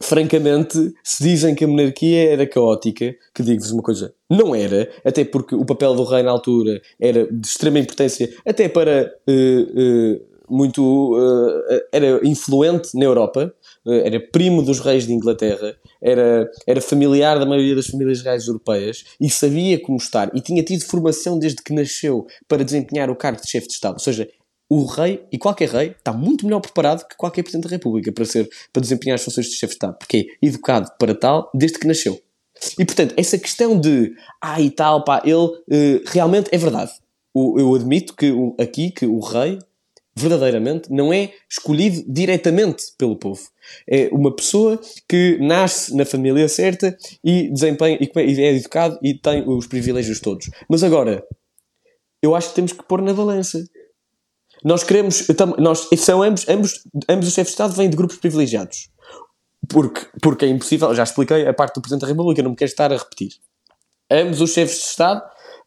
[0.00, 5.24] francamente, se dizem que a monarquia era caótica, que digo-vos uma coisa, não era, até
[5.24, 10.20] porque o papel do rei na altura era de extrema importância, até para eh, eh,
[10.48, 11.16] muito.
[11.68, 13.52] eh, era influente na Europa,
[13.86, 19.04] era primo dos reis de Inglaterra, era, era familiar da maioria das famílias reais europeias
[19.20, 23.40] e sabia como estar e tinha tido formação desde que nasceu para desempenhar o cargo
[23.40, 23.94] de chefe de Estado.
[23.94, 24.28] Ou seja,
[24.70, 28.24] o rei e qualquer rei está muito melhor preparado que qualquer presidente da República para,
[28.24, 31.78] ser, para desempenhar as funções de chefe de Estado, porque é educado para tal desde
[31.78, 32.20] que nasceu.
[32.78, 36.90] E portanto, essa questão de ah e tal, pá, ele eh, realmente é verdade.
[37.32, 39.58] O- eu admito que o- aqui que o rei
[40.16, 43.40] verdadeiramente não é escolhido diretamente pelo povo.
[43.88, 48.10] É uma pessoa que nasce na família certa e desempenha e
[48.42, 50.50] é educado e tem os privilégios todos.
[50.68, 51.22] Mas agora,
[52.20, 53.64] eu acho que temos que pôr na balança.
[54.64, 55.26] Nós queremos,
[55.58, 58.88] nós, são ambos, ambos, ambos os chefes de Estado vêm de grupos privilegiados.
[59.68, 62.70] Porque, porque é impossível, já expliquei a parte do Presidente da República, não me quero
[62.70, 63.32] estar a repetir.
[64.10, 65.22] Ambos os chefes de Estado,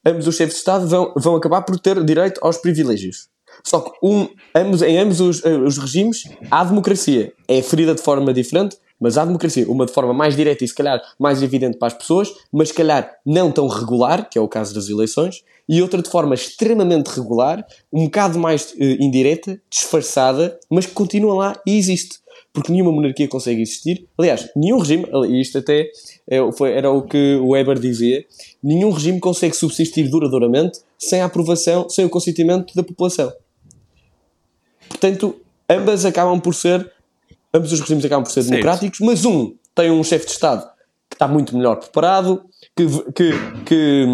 [0.06, 3.30] ambos os chefes de Estado vão, vão acabar por ter direito aos privilégios.
[3.64, 7.34] Só que um, ambos, em ambos os, eh, os regimes há democracia.
[7.48, 9.70] É ferida de forma diferente, mas há democracia.
[9.70, 12.74] Uma de forma mais direta e se calhar mais evidente para as pessoas, mas se
[12.74, 17.08] calhar não tão regular, que é o caso das eleições, e outra de forma extremamente
[17.08, 22.20] regular, um bocado mais eh, indireta, disfarçada, mas que continua lá e existe.
[22.54, 24.06] Porque nenhuma monarquia consegue existir.
[24.18, 25.90] Aliás, nenhum regime, e isto até
[26.30, 28.26] é- foi- era o que o Weber dizia,
[28.62, 33.32] nenhum regime consegue subsistir duradouramente sem a aprovação, sem o consentimento da população.
[34.90, 35.36] Portanto,
[35.70, 36.92] ambas acabam por ser,
[37.54, 38.52] ambos os regimes acabam por ser Certo.
[38.52, 40.70] democráticos, mas um tem um chefe de Estado
[41.10, 42.44] que está muito melhor preparado,
[42.76, 43.32] que, que,
[43.66, 44.06] que,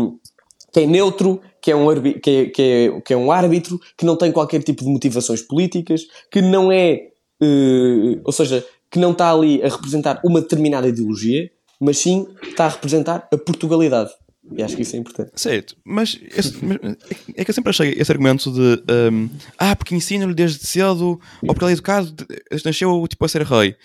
[0.77, 1.87] que é neutro, que é, um
[2.21, 5.41] que, é, que, é, que é um árbitro, que não tem qualquer tipo de motivações
[5.41, 7.07] políticas, que não é,
[7.41, 11.49] eh, ou seja, que não está ali a representar uma determinada ideologia,
[11.81, 14.11] mas sim está a representar a Portugalidade.
[14.55, 15.31] E acho que isso é importante.
[15.33, 16.77] Certo, mas, esse- mas
[17.35, 21.47] é que eu sempre achei esse argumento de um, ah, porque ensino-lhe desde cedo, ou
[21.55, 22.13] porque ele é educado,
[22.63, 23.75] nasceu tipo, a ser rei.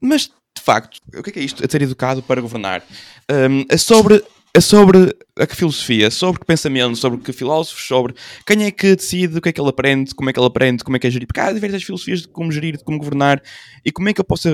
[0.00, 0.22] Mas,
[0.56, 1.62] de facto, o que é, é isto?
[1.62, 2.82] A ser educado para governar?
[3.30, 4.24] Um, é sobre.
[4.54, 8.14] É sobre a que filosofia, sobre que pensamento, sobre que filósofos, sobre
[8.46, 10.84] quem é que decide o que é que ele aprende, como é que ele aprende,
[10.84, 11.26] como é que é gerir.
[11.26, 13.42] Porque há diversas filosofias de como gerir, de como governar
[13.82, 14.50] e como é que eu posso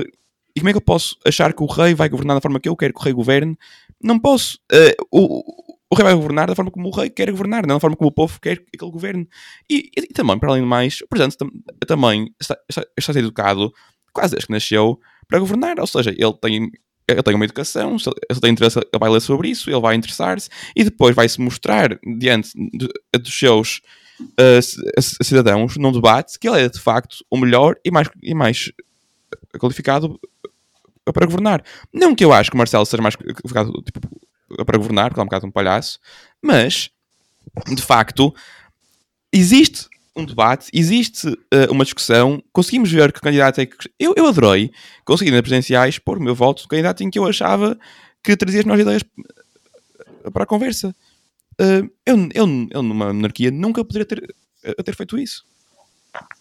[0.55, 2.69] e como é que eu posso achar que o rei vai governar da forma que
[2.69, 3.57] eu quero que o rei governe?
[4.01, 4.57] Não posso.
[4.71, 5.43] Eh, o,
[5.91, 8.09] o rei vai governar da forma como o rei quer governar, não da forma como
[8.09, 9.27] o povo quer que ele governe.
[9.69, 11.51] E, e também, para além de mais, o presidente tam-
[11.85, 13.71] também está, está, está a ser educado,
[14.13, 15.79] quase desde que nasceu, para governar.
[15.79, 16.71] Ou seja, ele tem,
[17.11, 19.79] ele tem uma educação, se ele se tem interesse, ele vai ler sobre isso, ele
[19.79, 23.81] vai interessar-se e depois vai-se mostrar diante de- dos seus
[24.37, 24.81] eh, c-
[25.23, 28.71] cidadãos num debate que ele é de facto o melhor e mais, e mais
[29.57, 30.19] qualificado
[31.13, 31.63] para governar.
[31.93, 34.01] Não que eu acho que Marcelo seja mais qualificado tipo,
[34.65, 35.99] para governar, porque é um bocado um palhaço,
[36.41, 36.89] mas
[37.75, 38.33] de facto
[39.33, 39.87] existe
[40.19, 43.75] um debate, existe eh, uma discussão, conseguimos ver que candidato é que.
[43.99, 44.71] Eu, eu adorei
[45.05, 47.77] conseguir nas presidenciais pôr o meu voto no candidato em que eu achava
[48.23, 49.03] que trazia as melhores ideias
[50.25, 50.95] eh, para a conversa.
[51.59, 54.35] Eh, eu, eu, eu, numa monarquia, nunca poderia ter,
[54.83, 55.43] ter feito isso.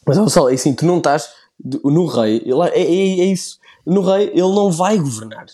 [0.06, 1.28] Mas só, é assim, tu não estás
[1.84, 3.58] no rei, ele é, é- é isso.
[3.84, 5.46] No rei, ele não vai governar.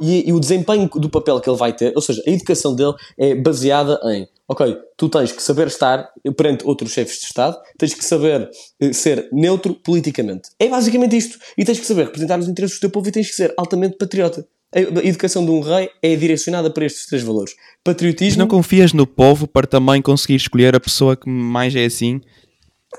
[0.00, 2.94] E, e o desempenho do papel que ele vai ter, ou seja, a educação dele
[3.16, 7.94] é baseada em, ok, tu tens que saber estar perante outros chefes de Estado, tens
[7.94, 10.50] que saber eh, ser neutro politicamente.
[10.58, 11.38] É basicamente isto.
[11.56, 13.96] E tens que saber representar os interesses do teu povo e tens que ser altamente
[13.96, 14.46] patriota.
[14.74, 18.40] A educação de um rei é direcionada para estes três valores: Mas patriotismo.
[18.40, 22.20] não confias no povo para também conseguir escolher a pessoa que mais é assim?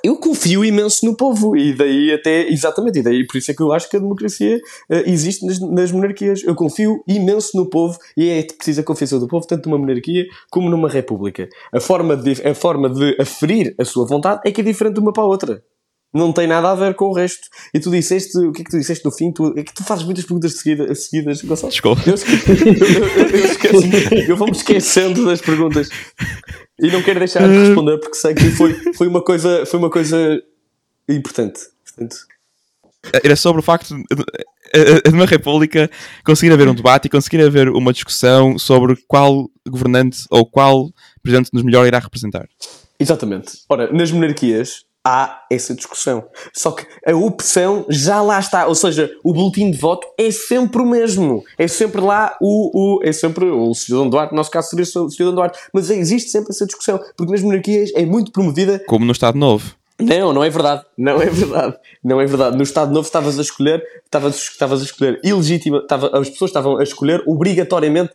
[0.03, 3.61] Eu confio imenso no povo e daí até, exatamente, e daí por isso é que
[3.61, 6.43] eu acho que a democracia uh, existe nas, nas, monarquias.
[6.43, 10.25] Eu confio imenso no povo e é preciso a confiança do povo, tanto numa monarquia
[10.49, 11.47] como numa república.
[11.73, 14.99] A forma de, a forma de aferir a sua vontade é que é diferente de
[14.99, 15.63] uma para a outra.
[16.13, 17.47] Não tem nada a ver com o resto.
[17.73, 19.31] E tu disseste, o que é que tu disseste no fim?
[19.31, 21.71] Tu, é que tu fazes muitas perguntas seguida, seguidas, Gonçalo.
[21.71, 22.01] Desculpa.
[22.07, 22.15] Eu,
[23.73, 25.89] eu, eu, eu vou-me esquecendo das perguntas.
[26.79, 29.89] E não quero deixar de responder porque sei que foi, foi, uma, coisa, foi uma
[29.89, 30.41] coisa
[31.09, 31.59] importante.
[31.83, 32.15] Portanto...
[33.23, 35.89] Era sobre o facto de, de uma república
[36.25, 40.91] conseguir haver um debate e conseguir haver uma discussão sobre qual governante ou qual
[41.23, 42.47] presidente nos melhor irá representar.
[42.99, 43.59] Exatamente.
[43.69, 46.25] Ora, nas monarquias, há essa discussão.
[46.53, 50.81] Só que a opção já lá está, ou seja, o boletim de voto é sempre
[50.81, 51.43] o mesmo.
[51.57, 55.09] É sempre lá o, o é sempre o cidadão Duarte, no nosso caso seria o
[55.09, 58.83] cidadão Duarte, mas existe sempre essa discussão, porque nas monarquias é muito promovida.
[58.87, 59.75] Como no Estado Novo.
[59.99, 60.83] Não, não é verdade.
[60.95, 61.75] Não é verdade.
[62.03, 62.55] Não é verdade.
[62.55, 66.77] No Estado Novo estavas a escolher, estavas, estavas a escolher ilegítima, estava, as pessoas estavam
[66.77, 68.13] a escolher obrigatoriamente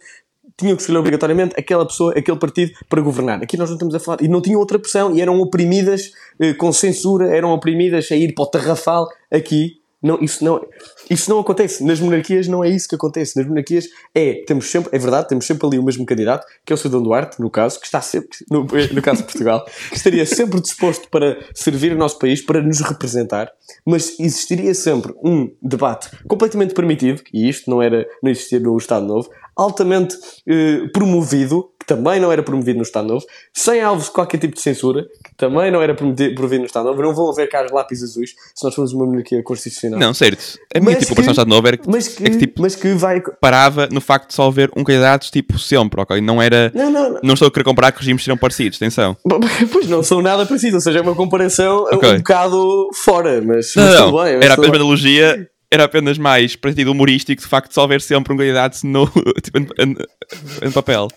[0.57, 3.43] tinham que escolher obrigatoriamente aquela pessoa, aquele partido para governar.
[3.43, 4.23] Aqui nós não estamos a falar.
[4.23, 8.35] E não tinham outra pressão e eram oprimidas eh, com censura, eram oprimidas a ir
[8.35, 9.09] para o tarrafal.
[9.31, 10.61] Aqui, não, isso, não,
[11.09, 11.85] isso não acontece.
[11.85, 13.37] Nas monarquias não é isso que acontece.
[13.37, 16.75] Nas monarquias é, temos sempre, é verdade, temos sempre ali o mesmo candidato, que é
[16.75, 20.27] o Cidadão Duarte, no caso, que está sempre, no, no caso de Portugal, que estaria
[20.27, 23.51] sempre disposto para servir o nosso país, para nos representar,
[23.87, 29.07] mas existiria sempre um debate completamente permitido, e isto não era, não existia no Estado
[29.07, 34.13] Novo, altamente eh, promovido, que também não era promovido no Estado Novo, sem alvos de
[34.13, 37.03] qualquer tipo de censura, que também não era promovido no Estado Novo.
[37.03, 39.99] Não vão haver cá lápis azuis se nós formos uma monarquia constitucional.
[39.99, 40.59] Não, certo.
[40.75, 42.77] A minha tipo, que, do Estado Novo era que, mas que, é que, tipo, mas
[42.77, 43.21] que vai...
[43.41, 46.21] parava no facto de só haver um candidato tipo sempre, ok?
[46.21, 46.71] Não era.
[46.73, 47.21] Não, não, não.
[47.23, 49.17] não estou a querer comparar que regimes seriam parecidos, atenção.
[49.73, 52.13] Pois não são nada parecidos, ou seja, é uma comparação okay.
[52.13, 54.35] um bocado fora, mas, não, mas não, bem.
[54.35, 58.37] Era apenas uma analogia era apenas mais para humorístico de facto só haver sempre um
[58.37, 59.07] candidato no,
[59.43, 61.09] tipo, em, papel.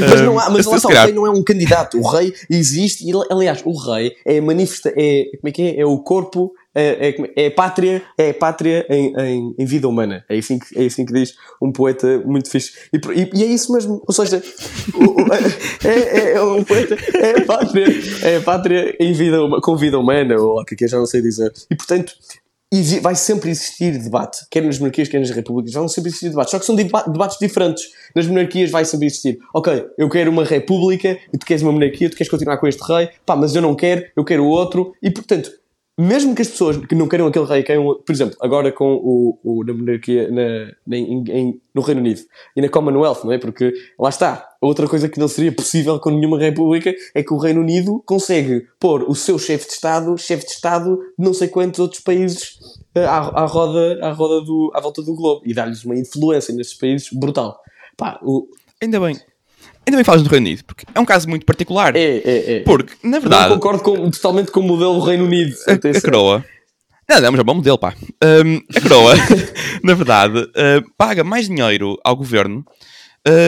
[0.00, 3.08] Mas, não há, mas lá está, o rei não é um candidato, o rei existe,
[3.08, 5.80] e aliás, o rei é manifesta, é, como é que é?
[5.80, 10.24] É o corpo, é, é, é pátria, é pátria em, em, em, vida humana.
[10.28, 12.72] É assim, que, é assim que diz um poeta muito fixe.
[12.92, 14.42] E, e, e é isso mesmo, ou seja,
[14.92, 17.86] o, é, é, é, um poeta, é pátria,
[18.22, 21.52] é pátria em vida, com vida humana, ou o que é, já não sei dizer.
[21.70, 22.12] E portanto,
[23.00, 26.58] vai sempre existir debate, quer nas monarquias, quer nas repúblicas, vão sempre existir debates, só
[26.58, 27.84] que são debates diferentes.
[28.14, 32.08] Nas monarquias vai sempre existir, ok, eu quero uma república e tu queres uma monarquia,
[32.10, 35.10] tu queres continuar com este rei, pá, mas eu não quero, eu quero outro, e
[35.10, 35.50] portanto,
[35.96, 39.38] mesmo que as pessoas que não queiram aquele rei, queiram, por exemplo, agora com o,
[39.44, 42.20] o na monarquia na, na em, no Reino Unido
[42.56, 43.38] e na Commonwealth, não é?
[43.38, 47.38] Porque lá está, outra coisa que não seria possível com nenhuma república é que o
[47.38, 51.48] Reino Unido consegue pôr o seu chefe de Estado, chefe de Estado de não sei
[51.48, 52.58] quantos outros países
[52.94, 56.52] eh, à, à roda, à, roda do, à volta do globo e dar-lhes uma influência
[56.54, 57.60] nesses países brutal.
[57.96, 58.48] Pá, o...
[58.82, 59.16] Ainda bem.
[59.86, 61.94] Ainda bem falas do Reino Unido, porque é um caso muito particular.
[61.94, 62.60] É, é, é.
[62.60, 63.50] Porque, na verdade.
[63.50, 65.54] Não concordo com, totalmente com o modelo do Reino Unido.
[65.68, 66.44] A, a coroa.
[67.08, 67.94] Não, não, mas é um bom modelo, pá.
[68.22, 69.14] Um, a coroa,
[69.84, 72.64] na verdade, uh, paga mais dinheiro ao governo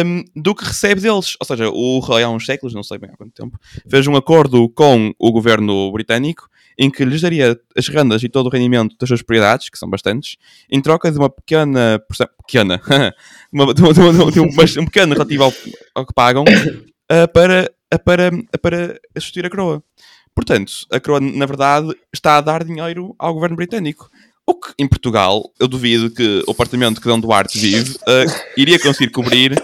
[0.05, 1.37] um, do que recebe deles.
[1.41, 4.17] Ou seja, o rei há uns séculos, não sei bem há quanto tempo, fez um
[4.17, 8.97] acordo com o governo britânico em que lhes daria as rendas e todo o rendimento
[8.99, 10.37] das suas propriedades, que são bastantes,
[10.71, 12.01] em troca de uma pequena.
[12.47, 12.81] pequena.
[13.53, 15.53] uma, de, uma, de, uma, de um, um pequeno relativo ao,
[15.95, 19.83] ao que pagam uh, para, uh, para, uh, para assistir a coroa.
[20.35, 24.11] Portanto, a coroa, na verdade, está a dar dinheiro ao governo britânico.
[24.47, 27.99] O que, em Portugal, eu duvido que o apartamento que Dom Duarte vive
[28.57, 29.61] iria conseguir cobrir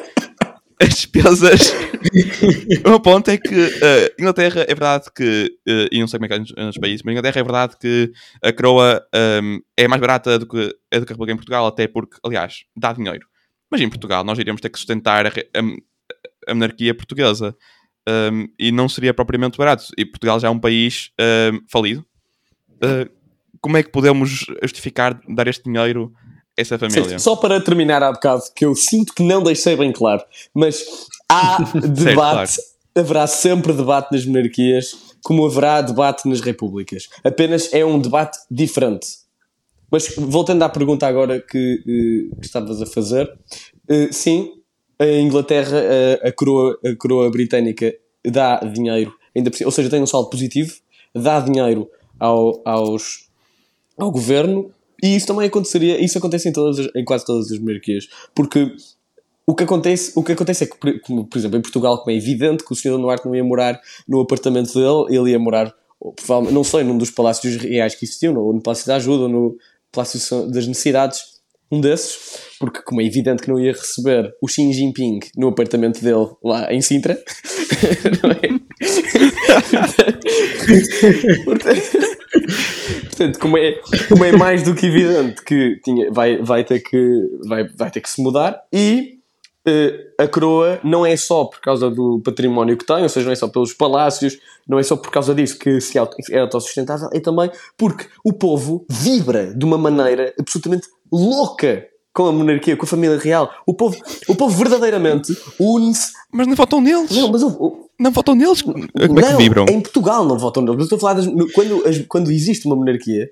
[0.80, 1.72] as despesas.
[2.84, 6.26] o meu ponto é que uh, Inglaterra é verdade que, uh, e não sei como
[6.26, 9.02] é que é nos, países, mas Inglaterra é verdade que a coroa
[9.42, 12.16] um, é mais barata do que, é do que a República em Portugal, até porque,
[12.24, 13.26] aliás, dá dinheiro.
[13.70, 17.56] Mas em Portugal nós iríamos ter que sustentar a, a, a monarquia portuguesa
[18.08, 19.84] um, e não seria propriamente barato.
[19.96, 21.10] E Portugal já é um país
[21.52, 22.04] um, falido.
[22.74, 23.10] Uh,
[23.60, 26.12] como é que podemos justificar dar este dinheiro
[26.56, 27.10] essa família.
[27.10, 30.22] Sim, só para terminar há bocado, que eu sinto que não deixei bem claro,
[30.54, 30.84] mas
[31.28, 32.50] há debate, certo, claro.
[32.94, 37.08] haverá sempre debate nas monarquias, como haverá debate nas repúblicas.
[37.24, 39.06] Apenas é um debate diferente.
[39.90, 41.74] Mas voltando à pergunta agora que,
[42.32, 43.30] uh, que estavas a fazer,
[43.90, 44.50] uh, sim,
[44.98, 45.78] a Inglaterra,
[46.22, 50.74] a, a, coroa, a coroa britânica dá dinheiro, ainda, ou seja, tem um saldo positivo,
[51.14, 53.28] dá dinheiro ao, aos,
[53.98, 54.70] ao governo
[55.02, 58.74] e isso também aconteceria, isso acontece em, todas, em quase todas as monarquias, porque
[59.46, 62.14] o que acontece, o que acontece é que, como, por exemplo, em Portugal, como é
[62.14, 62.96] evidente que o Sr.
[62.98, 65.74] Duarte não ia morar no apartamento dele, ele ia morar
[66.16, 69.28] provavelmente, não sei, num dos palácios reais que existiam, ou no Palácio da Ajuda, ou
[69.28, 69.56] no
[69.90, 71.20] Palácio das Necessidades,
[71.70, 72.18] um desses,
[72.58, 76.72] porque como é evidente que não ia receber o Xi Jinping no apartamento dele lá
[76.72, 77.14] em Sintra,
[78.22, 78.60] não é?
[83.08, 87.20] Portanto, como é, como é mais do que evidente que tinha, vai, vai, ter que,
[87.46, 89.18] vai, vai ter que se mudar e
[89.66, 93.32] uh, a coroa não é só por causa do património que tem, ou seja, não
[93.32, 97.20] é só pelos palácios, não é só por causa disso que se é autossustentável, é
[97.20, 102.88] também porque o povo vibra de uma maneira absolutamente louca com a monarquia, com a
[102.88, 103.50] família real.
[103.66, 103.96] O povo,
[104.28, 106.12] o povo verdadeiramente une-se.
[106.30, 107.10] Mas não votam neles.
[107.10, 107.88] Não, mas o, o...
[107.98, 108.62] não votam neles.
[108.62, 109.66] Como não, é que vibram?
[109.68, 110.76] Em Portugal não votam neles.
[110.76, 113.30] Mas estou a falar das, quando, quando existe uma monarquia,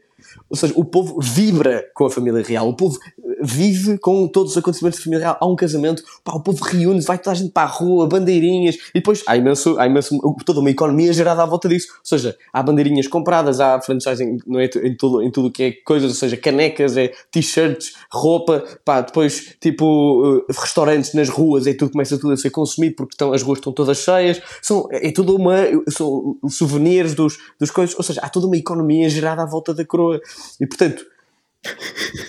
[0.48, 2.98] ou seja, o povo vibra com a família real, o povo
[3.42, 5.38] vive com todos os acontecimentos da família real.
[5.40, 8.76] Há um casamento, pá, o povo reúne-se, vai toda a gente para a rua, bandeirinhas,
[8.76, 11.88] e depois há imenso, há imenso toda uma economia gerada à volta disso.
[11.92, 15.72] Ou seja, há bandeirinhas compradas, há franchising não é, em, tudo, em tudo que é
[15.72, 21.74] coisas, ou seja, canecas, é t-shirts, roupa, pá, depois tipo uh, restaurantes nas ruas, é
[21.74, 25.10] tudo, começa tudo a ser consumido porque estão, as ruas estão todas cheias, são, é
[25.10, 25.56] tudo uma,
[25.88, 29.84] são souvenirs dos, dos coisas, ou seja, há toda uma economia gerada à volta da
[29.84, 30.20] coroa.
[30.60, 31.04] E portanto,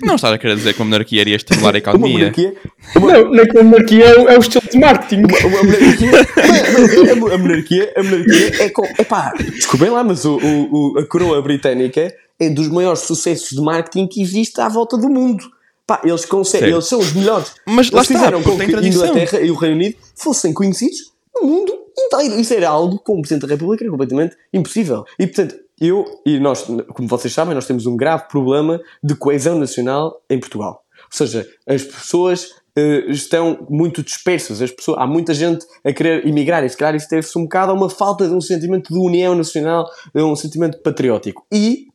[0.04, 2.12] não estás a querer dizer que a monarquia iria estimular a economia?
[2.16, 2.56] Uma monarquia,
[2.96, 3.14] uma...
[3.14, 5.24] Não, não é que a monarquia é, é o estilo de marketing.
[5.24, 8.84] Uma, uma monarquia, a, monarquia, a monarquia é com.
[9.00, 14.08] Epá, desculpem lá, mas o, o, a coroa britânica é dos maiores sucessos de marketing
[14.08, 15.44] que existe à volta do mundo.
[15.88, 17.54] Pá, eles, conseguem, eles são os melhores.
[17.66, 21.12] Mas lá eles fizeram está, com que a Inglaterra e o Reino Unido fossem conhecidos
[21.36, 22.40] no mundo inteiro.
[22.40, 25.06] Isso era algo, como Presidente da República, era completamente impossível.
[25.20, 29.58] E portanto, eu e nós, como vocês sabem, nós temos um grave problema de coesão
[29.58, 30.84] nacional em Portugal.
[31.06, 36.26] Ou seja, as pessoas uh, estão muito dispersas, as pessoas, há muita gente a querer
[36.28, 39.00] emigrar e se calhar isso deve-se um bocado a uma falta de um sentimento de
[39.00, 41.46] união nacional, de um sentimento patriótico.
[41.52, 41.88] E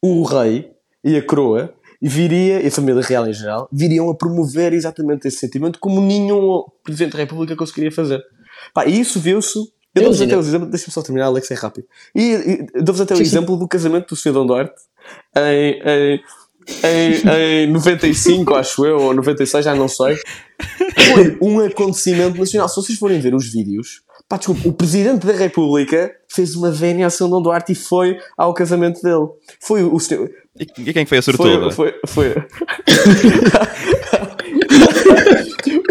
[0.00, 0.70] o rei
[1.02, 5.38] e a coroa viria, e a família real em geral, viriam a promover exatamente esse
[5.38, 8.22] sentimento como nenhum Presidente da República conseguiria fazer.
[8.72, 9.58] Pá, e isso viu-se
[9.94, 11.86] eu dou-vos até o exemplo, deixa-me só terminar, Alex, é rápido.
[12.14, 14.32] E, e dou-vos até o exemplo do casamento do Sr.
[14.32, 14.74] Dom Duarte
[15.36, 16.20] em, em,
[16.82, 20.16] em, em 95, acho eu, ou 96, já não sei.
[21.12, 22.68] Foi um acontecimento nacional.
[22.68, 27.06] Se vocês forem ver os vídeos, pá, desculpa, o Presidente da República fez uma vénia
[27.06, 27.28] a Sr.
[27.28, 29.28] Dom Duarte e foi ao casamento dele.
[29.60, 30.28] Foi o, senhor.
[30.58, 31.70] E quem foi a sortuda?
[31.70, 32.46] Foi, foi, foi.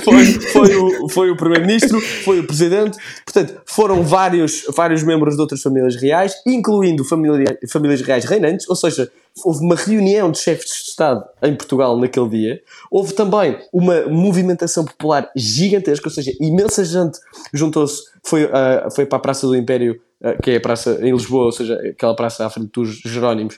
[0.03, 5.41] foi, foi o, foi o Primeiro-Ministro, foi o Presidente, portanto, foram vários, vários membros de
[5.41, 9.11] outras famílias reais, incluindo família, famílias reais reinantes, ou seja,
[9.43, 14.85] houve uma reunião de chefes de Estado em Portugal naquele dia, houve também uma movimentação
[14.85, 17.19] popular gigantesca, ou seja, imensa gente
[17.53, 21.11] juntou-se, foi, uh, foi para a Praça do Império, uh, que é a praça em
[21.11, 23.57] Lisboa, ou seja, aquela praça à frente dos Jerónimos,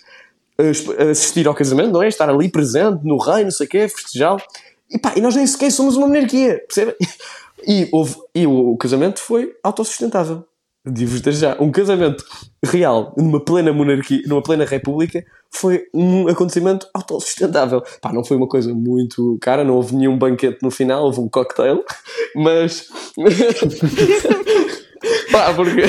[1.12, 2.08] assistir ao casamento, não é?
[2.08, 4.42] Estar ali presente no reino, não sei o quê, festejá-lo.
[4.90, 6.96] E pá, e nós nem sequer somos uma monarquia, percebem?
[7.68, 10.46] E, houve, e o, o casamento foi autossustentável.
[10.88, 12.24] Digo-vos já, um casamento
[12.64, 17.82] real numa plena monarquia, numa plena república, foi um acontecimento autossustentável.
[18.00, 21.28] Pá, não foi uma coisa muito cara, não houve nenhum banquete no final, houve um
[21.28, 21.84] cocktail,
[22.36, 22.88] mas.
[25.32, 25.82] Pá, porque,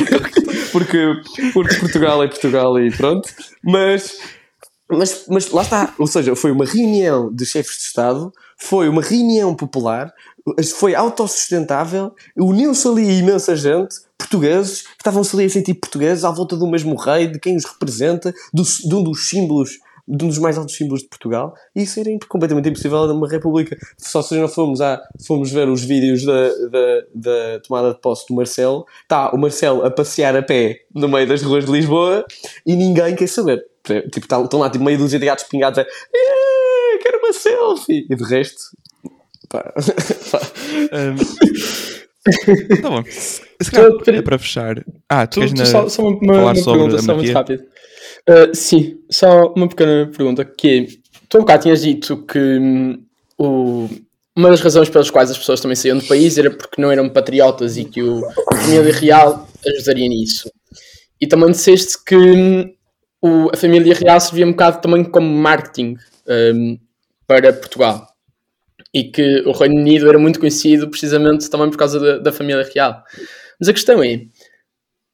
[0.73, 1.15] porque,
[1.53, 3.29] porque Portugal é Portugal e pronto.
[3.63, 4.19] Mas,
[4.91, 9.03] mas, mas lá está, ou seja, foi uma reunião de chefes de Estado foi uma
[9.03, 10.13] reunião popular,
[10.75, 16.57] foi autossustentável, uniu-se ali imensa gente, portugueses, que estavam-se ali a sentir portugueses à volta
[16.57, 19.79] do mesmo rei, de quem os representa, do, de um dos símbolos
[20.09, 23.77] de um dos mais altos símbolos de Portugal, e isso era completamente impossível numa república.
[23.99, 28.25] Só se não fomos, a, fomos ver os vídeos da, da, da, tomada de posse
[28.29, 32.25] do Marcelo, está o Marcelo a passear a pé no meio das ruas de Lisboa
[32.65, 33.67] e ninguém quer saber.
[33.83, 35.87] Tipo, estão lá tipo, meio dúzia de gatos pingados a
[37.27, 38.07] uma selfie.
[38.09, 38.63] E de resto,
[39.49, 39.73] pá.
[40.93, 41.17] um,
[42.83, 43.05] tá bom.
[43.09, 44.85] Se calhar é para fechar.
[45.09, 45.67] Ah, tu, tu queres na...
[45.67, 47.65] só, só uma, uma, falar uma pergunta, só muito rápido.
[48.29, 50.87] Uh, sim, só uma pequena pergunta que é,
[51.29, 53.05] tu um bocado tinhas dito que hum,
[53.39, 53.89] o,
[54.37, 57.09] uma das razões pelas quais as pessoas também saíam do país era porque não eram
[57.09, 60.51] patriotas e que o, a família real ajudaria nisso.
[61.21, 62.75] E também disseste que hum,
[63.23, 65.97] o, a família real servia um bocado também como marketing.
[66.29, 66.79] Um,
[67.27, 68.07] para Portugal.
[68.95, 72.69] E que o Reino Unido era muito conhecido precisamente também por causa da, da família
[72.75, 73.03] real.
[73.61, 74.23] Mas a questão é: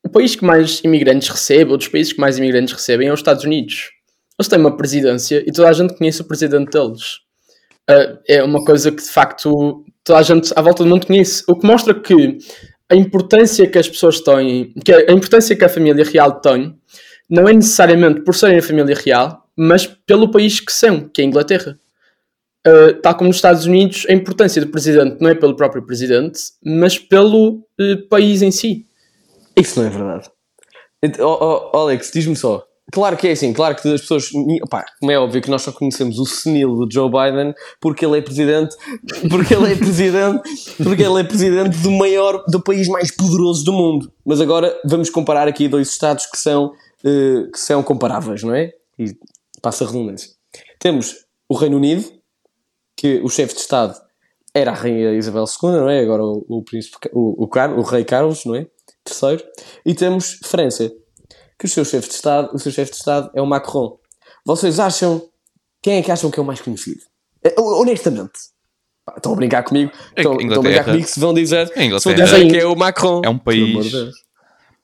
[0.04, 3.20] o país que mais imigrantes recebe, ou dos países que mais imigrantes recebem, é os
[3.20, 3.90] Estados Unidos.
[4.38, 7.20] Eles têm uma presidência e toda a gente conhece o presidente deles.
[7.90, 11.44] Uh, é uma coisa que de facto toda a gente à volta do mundo conhece.
[11.48, 12.38] O que mostra que
[12.88, 16.76] a importância que as pessoas têm, que a importância que a família real tem,
[17.28, 21.24] não é necessariamente por serem a família real, mas pelo país que são, que é
[21.24, 21.78] a Inglaterra.
[22.66, 26.40] Uh, tal como nos Estados Unidos, a importância do presidente não é pelo próprio presidente,
[26.64, 28.86] mas pelo uh, país em si.
[29.56, 30.30] Isso não é verdade.
[31.20, 32.64] Oh, oh, Alex, diz-me só.
[32.92, 34.28] Claro que é assim, claro que as pessoas.
[34.28, 38.22] Como é óbvio que nós só conhecemos o senil do Joe Biden porque ele é
[38.22, 38.76] presidente.
[39.30, 40.42] Porque ele é presidente.
[40.82, 42.44] Porque ele é presidente do maior.
[42.48, 44.12] do país mais poderoso do mundo.
[44.24, 46.72] Mas agora vamos comparar aqui dois estados que são.
[47.04, 48.72] Uh, que são comparáveis, não é?
[48.98, 49.16] E
[49.60, 50.30] passa a redundância.
[50.78, 52.04] Temos o Reino Unido,
[52.97, 53.95] que o chefe de Estado
[54.55, 56.01] era a Rainha Isabel II, não é?
[56.01, 56.97] Agora o, o príncipe.
[57.12, 58.66] O, o, o Rei Carlos, não é?
[59.05, 59.43] Terceiro.
[59.84, 60.90] E temos França
[61.59, 63.99] que o seu chefe de Estado, o seu chefe de Estado é o Macron.
[64.45, 65.22] Vocês acham.
[65.80, 67.01] Quem é que acham que é o mais conhecido?
[67.43, 68.32] É, honestamente.
[69.16, 69.90] Estão a brincar comigo.
[70.16, 73.22] Estão, estão a brincar comigo se vão dizer, se vão dizer que é o Macron.
[73.24, 73.93] É um país.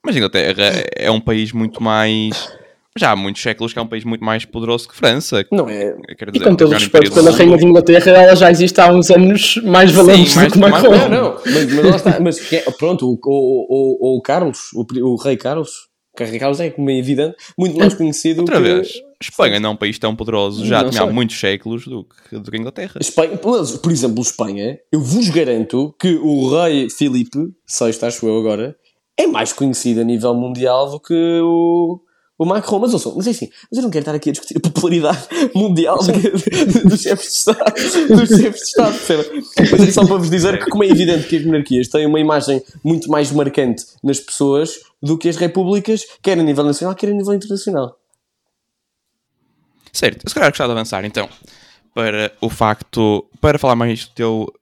[0.03, 2.51] Mas a Inglaterra é um país muito mais.
[2.99, 5.45] Já há muitos séculos que é um país muito mais poderoso que França.
[5.51, 5.95] Não é?
[6.17, 8.91] Quero dizer, e com todo o respeito pela Rainha de Inglaterra, ela já existe há
[8.91, 10.91] uns anos mais valentes do que Macron.
[10.91, 15.15] Não, não, mas, mas, está, mas é, pronto, o, o, o, o Carlos, o, o
[15.15, 18.63] rei Carlos, Carlos é, como é evidente, muito mais conhecido Outra que...
[18.63, 18.91] vez,
[19.21, 22.51] Espanha não é um país tão poderoso, já tinha há muitos séculos do que, do
[22.51, 22.93] que a Inglaterra.
[22.99, 28.75] Espanha, por exemplo, Espanha, eu vos garanto que o rei Filipe, VI, acho eu agora,
[29.17, 32.01] é mais conhecido a nível mundial do que o,
[32.39, 34.57] o Macron, mas, ouçam, mas é assim, mas eu não quero estar aqui a discutir
[34.57, 37.73] a popularidade mundial dos chefes de Estado,
[38.07, 38.95] dos chefes de Estado?
[39.57, 42.19] Mas é só para vos dizer que, como é evidente que as monarquias têm uma
[42.19, 47.09] imagem muito mais marcante nas pessoas do que as repúblicas, quer a nível nacional, quer
[47.09, 47.99] a nível internacional.
[49.91, 51.27] Certo, eu se calhar gostava de avançar então
[51.93, 54.53] para o facto, para falar mais do teu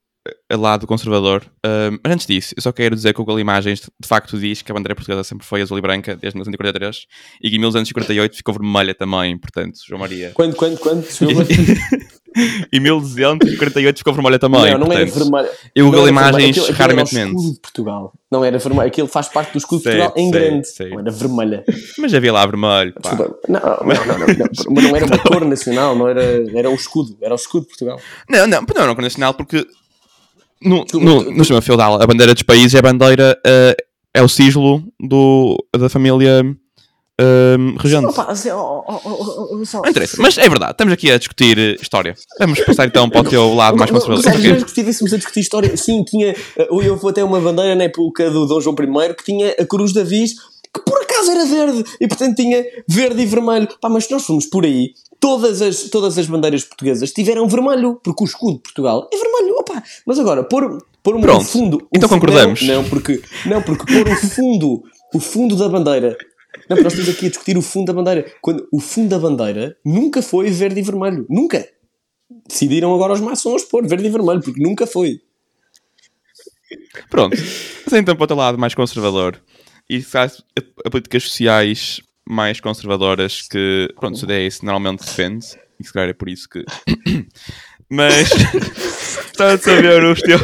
[0.51, 1.43] lado conservador.
[1.65, 4.61] Uh, mas antes disso, eu só quero dizer que o Google Imagens de facto diz
[4.61, 7.05] que a bandeira portuguesa sempre foi azul e branca desde 1943
[7.41, 10.31] e que em 1948 ficou vermelha também, portanto, João Maria.
[10.33, 11.05] Quando, quando, quando?
[12.71, 14.71] em 1248 ficou vermelha também.
[14.71, 15.49] Não, não portanto, era vermelha.
[15.75, 17.27] E o Google Imagens aquilo, aquilo raramente mente.
[17.27, 18.13] escudo de Portugal.
[18.31, 18.87] Não era vermelho.
[18.87, 20.67] Aquilo faz parte do escudo de Portugal em grande.
[20.67, 20.89] Sei.
[20.89, 21.63] Não era vermelha.
[21.97, 22.93] Mas havia lá vermelho.
[23.01, 23.15] Pá.
[23.15, 26.21] Não, não, não, não, não, Mas não era uma cor nacional, não era,
[26.53, 27.17] era o escudo.
[27.21, 27.99] Era o escudo de Portugal.
[28.29, 29.65] Não, não, não era uma cor nacional porque
[30.61, 33.83] no, no, no sistema feudal, a bandeira dos países é a bandeira, uh,
[34.13, 38.07] é o sigilo do, da família uh, regente.
[38.07, 42.15] Opa, assim, oh, oh, oh, não interessa, mas é verdade, estamos aqui a discutir história.
[42.39, 44.59] Vamos passar então para o teu lado mais conservador.
[44.59, 46.35] Se estivéssemos a discutir história, sim, tinha.
[46.57, 49.93] Eu vou até uma bandeira na época do Dom João I que tinha a Cruz
[49.93, 50.35] da Viz
[50.73, 53.67] que por acaso era verde e portanto tinha verde e vermelho.
[53.81, 57.99] Pá, mas se nós formos por aí, todas as, todas as bandeiras portuguesas tiveram vermelho,
[58.03, 59.55] porque o escudo de Portugal é vermelho.
[59.57, 61.87] Opa, mas agora, pôr, pôr um Pronto, fundo.
[61.93, 62.61] Então concordamos.
[62.61, 66.17] Não, não, porque, não, porque pôr o fundo, o fundo da bandeira.
[66.69, 68.31] Não, nós estamos aqui a discutir o fundo da bandeira.
[68.41, 71.25] Quando o fundo da bandeira nunca foi verde e vermelho.
[71.29, 71.67] Nunca.
[72.47, 75.21] Decidiram agora os maçons pôr verde e vermelho, porque nunca foi.
[77.09, 77.37] Pronto.
[77.85, 79.41] Mas então para o lado mais conservador
[79.89, 85.45] e a, políticas sociais mais conservadoras que, pronto, o CDS normalmente defende,
[85.79, 86.63] e se calhar é por isso que.
[87.89, 88.29] Mas
[89.37, 90.41] gostava de saber os teus,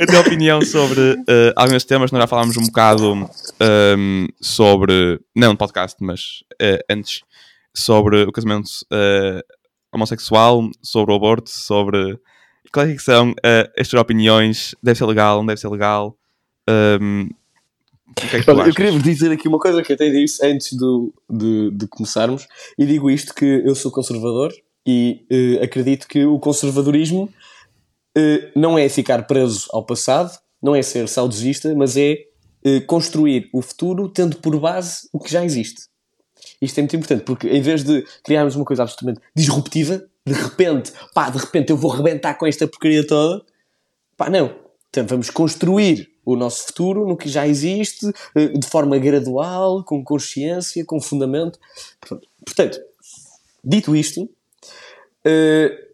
[0.00, 2.12] a tua opinião sobre uh, alguns temas.
[2.12, 3.28] Nós já falámos um bocado um,
[3.58, 7.22] ehm, sobre, não no podcast, mas uh, antes,
[7.74, 9.42] sobre o casamento uh,
[9.92, 12.18] homossexual, sobre o aborto, sobre
[12.72, 16.16] quais é são uh, as tuas opiniões, deve ser legal, não deve ser legal.
[16.68, 17.28] Um, ehm,
[18.14, 20.72] que é que eu queria vos dizer aqui uma coisa que eu até disse antes
[20.72, 22.46] do, de, de começarmos,
[22.78, 24.52] e digo isto que eu sou conservador
[24.86, 30.82] e uh, acredito que o conservadorismo uh, não é ficar preso ao passado, não é
[30.82, 32.18] ser saudosista, mas é
[32.66, 35.82] uh, construir o futuro tendo por base o que já existe.
[36.60, 40.92] Isto é muito importante, porque em vez de criarmos uma coisa absolutamente disruptiva, de repente,
[41.14, 43.44] pá, de repente eu vou rebentar com esta porcaria toda,
[44.16, 44.54] pá, não.
[44.88, 50.02] Então vamos construir o nosso futuro no que já existe, eh, de forma gradual, com
[50.02, 51.58] consciência, com fundamento.
[52.44, 52.78] Portanto,
[53.64, 55.84] dito isto, uh,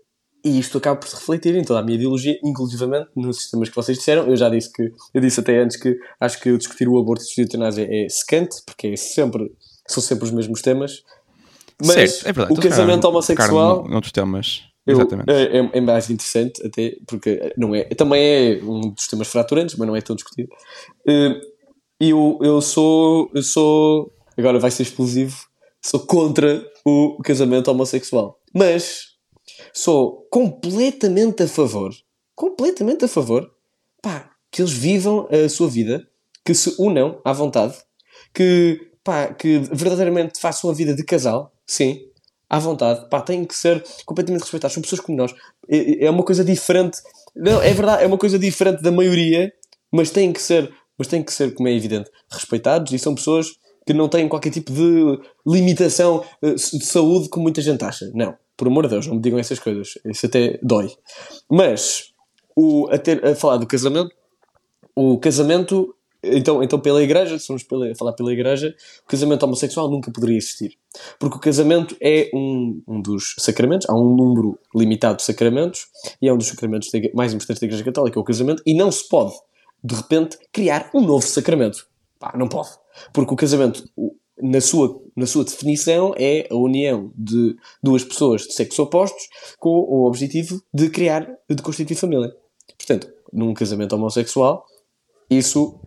[0.44, 3.76] e isto acaba por se refletir em toda a minha ideologia, inclusivamente nos sistemas que
[3.76, 4.26] vocês disseram.
[4.26, 7.40] Eu já disse que, eu disse até antes que acho que discutir o aborto e
[7.40, 9.52] a eutanásia é secante, porque é sempre,
[9.86, 11.02] são sempre os mesmos temas.
[11.84, 13.86] Mas certo, é verdade, o casamento homossexual.
[13.88, 14.69] Noutros temas.
[14.90, 15.30] Eu, Exatamente.
[15.30, 19.76] É, é, é, mais interessante, até porque não é, também é um dos temas fraturantes,
[19.76, 20.48] mas não é tão discutido.
[21.06, 21.40] Eh,
[22.00, 25.36] eu, eu sou, eu sou, agora vai ser explosivo,
[25.80, 28.40] sou contra o casamento homossexual.
[28.54, 29.10] Mas
[29.72, 31.94] sou completamente a favor,
[32.34, 33.50] completamente a favor,
[34.02, 36.06] pá, que eles vivam a sua vida,
[36.44, 37.76] que se unam à vontade,
[38.34, 42.09] que pá, que verdadeiramente façam a vida de casal, sim,
[42.50, 44.74] à vontade, pá, têm que ser completamente respeitados.
[44.74, 45.32] São pessoas como nós.
[45.68, 46.98] É, é uma coisa diferente.
[47.34, 49.52] Não, é verdade, é uma coisa diferente da maioria,
[49.92, 53.46] mas têm que ser, mas têm que ser, como é evidente, respeitados e são pessoas
[53.86, 58.10] que não têm qualquer tipo de limitação eh, de saúde como muita gente acha.
[58.12, 59.94] Não, por amor de Deus, não me digam essas coisas.
[60.04, 60.90] Isso até dói.
[61.48, 62.12] Mas,
[62.56, 64.10] o, a, ter, a falar do casamento,
[64.94, 69.90] o casamento então, então pela igreja, se formos pela, falar pela igreja, o casamento homossexual
[69.90, 70.76] nunca poderia existir.
[71.18, 75.86] Porque o casamento é um, um dos sacramentos, há um número limitado de sacramentos,
[76.20, 78.74] e é um dos sacramentos de, mais importantes da igreja católica, é o casamento, e
[78.74, 79.32] não se pode,
[79.82, 81.86] de repente, criar um novo sacramento.
[82.18, 82.68] Pá, não pode.
[83.12, 83.82] Porque o casamento,
[84.42, 89.22] na sua, na sua definição, é a união de duas pessoas de sexo opostos
[89.58, 92.30] com o objetivo de criar, de constituir família.
[92.76, 94.66] Portanto, num casamento homossexual,
[95.30, 95.79] isso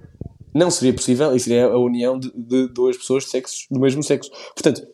[0.54, 4.04] não seria possível e seria a união de, de duas pessoas de sexos do mesmo
[4.04, 4.30] sexo.
[4.54, 4.86] Portanto,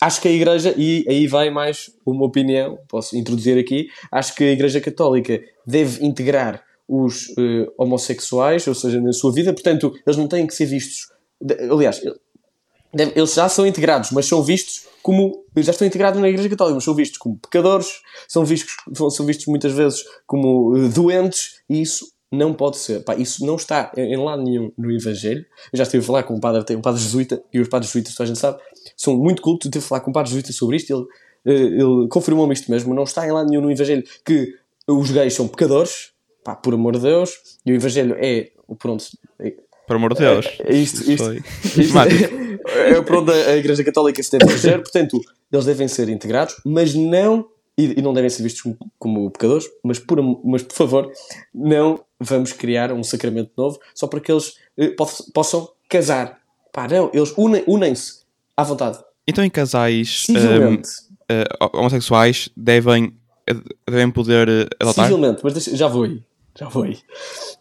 [0.00, 4.44] acho que a Igreja, e aí vai mais uma opinião, posso introduzir aqui, acho que
[4.44, 10.16] a Igreja Católica deve integrar os uh, homossexuais, ou seja, na sua vida, portanto, eles
[10.16, 11.08] não têm que ser vistos.
[11.40, 12.02] De, aliás,
[12.92, 15.44] deve, eles já são integrados, mas são vistos como.
[15.56, 17.88] Já estão integrados na Igreja Católica, mas são vistos como pecadores,
[18.26, 18.74] são vistos,
[19.10, 23.02] são vistos muitas vezes como uh, doentes, e isso não pode ser.
[23.02, 25.44] Pá, isso não está em lado nenhum no Evangelho.
[25.72, 27.90] Eu já estive a falar com um padre, tem um padre jesuíta, e os padres
[27.90, 28.58] jesuítas, a gente sabe,
[28.96, 29.66] são muito cultos.
[29.66, 31.06] Eu estive a falar com um padre jesuíta sobre isto ele,
[31.56, 32.94] eh, ele confirmou-me isto mesmo.
[32.94, 34.54] Não está em lado nenhum no Evangelho que
[34.86, 36.12] os gays são pecadores,
[36.44, 37.32] pá, por amor de Deus,
[37.66, 38.50] e o Evangelho é.
[38.78, 39.04] Pronto.
[39.40, 39.54] É,
[39.86, 40.46] por amor de Deus.
[40.60, 44.52] É, é isto, isto, isto, isto é, é por onde a Igreja Católica se deve
[44.52, 44.80] reger.
[44.80, 45.20] Portanto,
[45.52, 47.48] eles devem ser integrados, mas não
[47.80, 51.12] e, e, não devem ser vistos como, como, pecadores, mas por, mas por favor,
[51.54, 54.94] não vamos criar um sacramento novo só para que eles eh,
[55.32, 56.38] possam casar.
[56.72, 57.94] Pá, não, eles unem-se unem
[58.56, 58.98] à vontade.
[59.26, 60.82] Então, em casais um, uh,
[61.28, 63.14] eh, homossexuais devem,
[63.88, 65.06] devem poder eh, adotar?
[65.06, 66.22] Civilmente, mas deixa, já vou aí.
[66.58, 66.98] Já vou aí.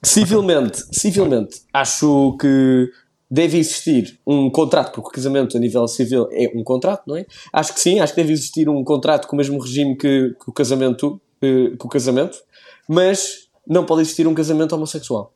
[0.04, 2.92] Civilmente, civilmente, acho que
[3.30, 7.26] deve existir um contrato, porque o casamento a nível civil é um contrato, não é?
[7.54, 10.50] Acho que sim, acho que deve existir um contrato com o mesmo regime que, que
[10.50, 12.40] o casamento, que, que, o casamento,
[12.88, 15.32] mas não pode existir um casamento homossexual.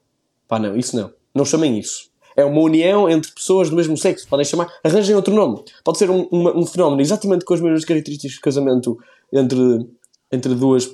[0.48, 1.12] Pá, não, isso não.
[1.36, 2.12] Não chamem isso.
[2.36, 4.28] É uma união entre pessoas do mesmo sexo.
[4.28, 5.64] Podem chamar, arranjem outro nome.
[5.84, 8.98] Pode ser um, um fenómeno exatamente com as mesmas características de casamento
[9.32, 9.88] entre,
[10.32, 10.90] entre duas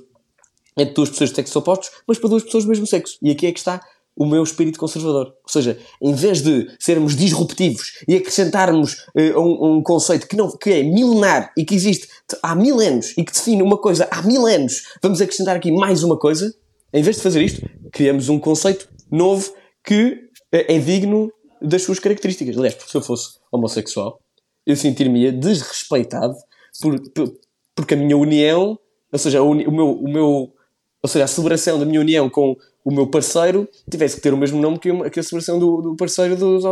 [0.77, 3.17] entre duas pessoas de sexo opostos, mas para duas pessoas do mesmo sexo.
[3.21, 3.81] E aqui é que está
[4.19, 5.27] o meu espírito conservador.
[5.27, 10.51] Ou seja, em vez de sermos disruptivos e acrescentarmos uh, um, um, conceito que, não,
[10.51, 12.09] que é milenar e que existe
[12.43, 16.03] há mil anos e que define uma coisa há mil anos, vamos acrescentar aqui mais
[16.03, 16.53] uma coisa.
[16.93, 19.53] Em vez de fazer isto, criamos um conceito novo
[19.85, 20.17] que
[20.51, 22.57] é, é digno das suas características.
[22.57, 24.19] Aliás, porque se eu fosse homossexual,
[24.65, 26.35] eu sentir-me desrespeitado
[26.81, 27.33] por, por,
[27.73, 28.77] porque a minha união,
[29.11, 30.53] ou seja, o, o, meu, o meu,
[31.01, 34.37] ou seja, a celebração da minha união com o meu parceiro tivesse que ter o
[34.37, 36.63] mesmo nome que, uma, que a celebração do, do parceiro dos,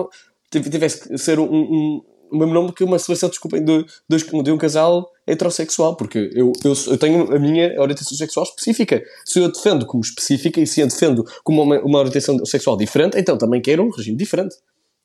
[0.49, 2.01] tivesse que ser um, um,
[2.32, 6.53] o mesmo nome que uma celebração, desculpem, de, de, de um casal heterossexual, porque eu,
[6.64, 9.03] eu, eu, tenho a minha orientação sexual específica.
[9.26, 12.78] Se eu a defendo como específica e se a defendo como uma, uma orientação sexual
[12.78, 14.55] diferente, então também quero um regime diferente.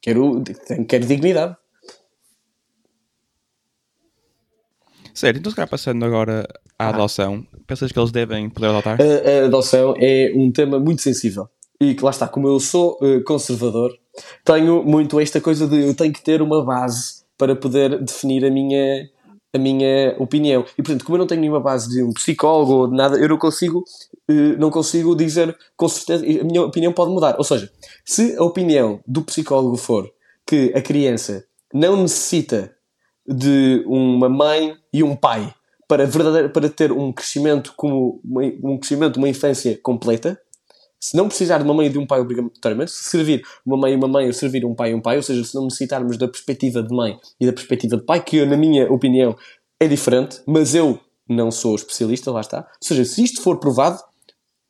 [0.00, 0.42] Quero,
[0.88, 1.56] quero dignidade.
[5.14, 6.46] Sério, então se calhar passando agora
[6.78, 8.98] à adoção, pensas que eles devem poder adotar?
[9.00, 11.48] A, a, adoção é um tema muito sensível.
[11.80, 13.92] E que lá está, como eu sou uh, conservador,
[14.44, 18.50] tenho muito esta coisa de eu tenho que ter uma base para poder definir a
[18.50, 19.08] minha,
[19.52, 20.64] a minha opinião.
[20.78, 23.28] E portanto, como eu não tenho nenhuma base de um psicólogo ou de nada, eu
[23.28, 23.84] não consigo,
[24.30, 27.34] uh, não consigo dizer com certeza, a minha opinião pode mudar.
[27.36, 27.70] Ou seja,
[28.04, 30.10] se a opinião do psicólogo for
[30.46, 32.72] que a criança não necessita
[33.26, 35.54] de uma mãe e um pai
[35.88, 36.08] para,
[36.48, 40.40] para ter um crescimento como uma, um crescimento, uma infância completa,
[40.98, 43.92] se não precisar de uma mãe e de um pai obrigatoriamente, se servir uma mãe
[43.92, 46.16] e uma mãe ou servir um pai e um pai, ou seja, se não necessitarmos
[46.16, 49.36] da perspectiva de mãe e da perspectiva de pai, que eu, na minha opinião
[49.80, 52.58] é diferente, mas eu não sou especialista, lá está.
[52.58, 53.98] Ou seja, se isto for provado,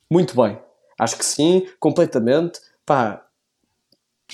[0.09, 0.57] muito bem.
[0.99, 2.59] Acho que sim, completamente.
[2.85, 3.23] Pá,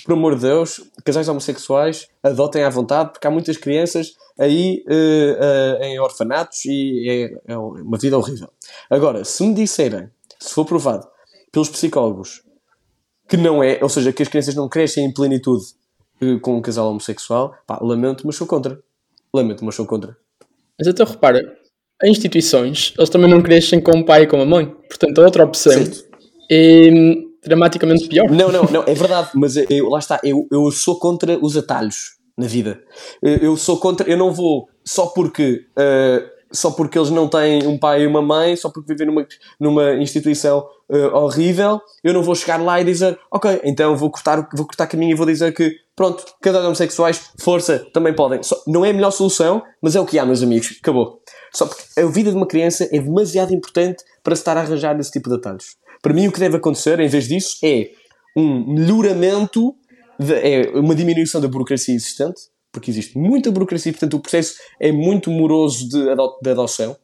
[0.04, 5.82] por amor de Deus, casais homossexuais adotem à vontade, porque há muitas crianças aí uh,
[5.82, 7.10] uh, em orfanatos e
[7.48, 8.50] é, é, uma vida horrível.
[8.90, 11.08] Agora, se me disserem, se for provado
[11.52, 12.42] pelos psicólogos
[13.28, 15.66] que não é, ou seja, que as crianças não crescem em plenitude
[16.22, 18.80] uh, com um casal homossexual, pá, lamento, mas sou contra.
[19.34, 20.18] Lamento, mas sou contra.
[20.78, 21.58] Mas então repara,
[22.04, 24.66] em instituições, eles também não crescem com o pai e com a mãe.
[24.88, 25.74] Portanto, a outra opção
[27.46, 28.30] dramaticamente pior.
[28.30, 32.18] Não, não, não, é verdade, mas eu, lá está, eu, eu sou contra os atalhos.
[32.38, 32.82] na vida.
[33.22, 37.78] Eu sou contra, eu não vou só porque eh, só porque eles não têm um
[37.78, 39.28] pai e uma mãe, só porque vivem numa,
[39.60, 44.48] numa instituição eh, horrível, eu não vou chegar lá e dizer, ok, então vou cortar,
[44.56, 48.42] vou cortar caminho e vou dizer que, pronto, cada homossexuais, força, também podem.
[48.42, 50.78] Só- não é a melhor solução, mas é o que há, meus amigos.
[50.82, 51.22] Acabou.
[51.54, 54.98] Só porque a vida de uma criança é demasiado importante para se estar a arranjar
[55.00, 55.76] esse tipo de atalhos.
[56.02, 57.90] Para mim, o que deve acontecer, em vez disso, é
[58.36, 59.76] um melhoramento,
[60.20, 62.42] de- é uma diminuição da burocracia existente,
[62.72, 66.96] porque existe muita burocracia, portanto o processo é muito moroso de, ado de adoção,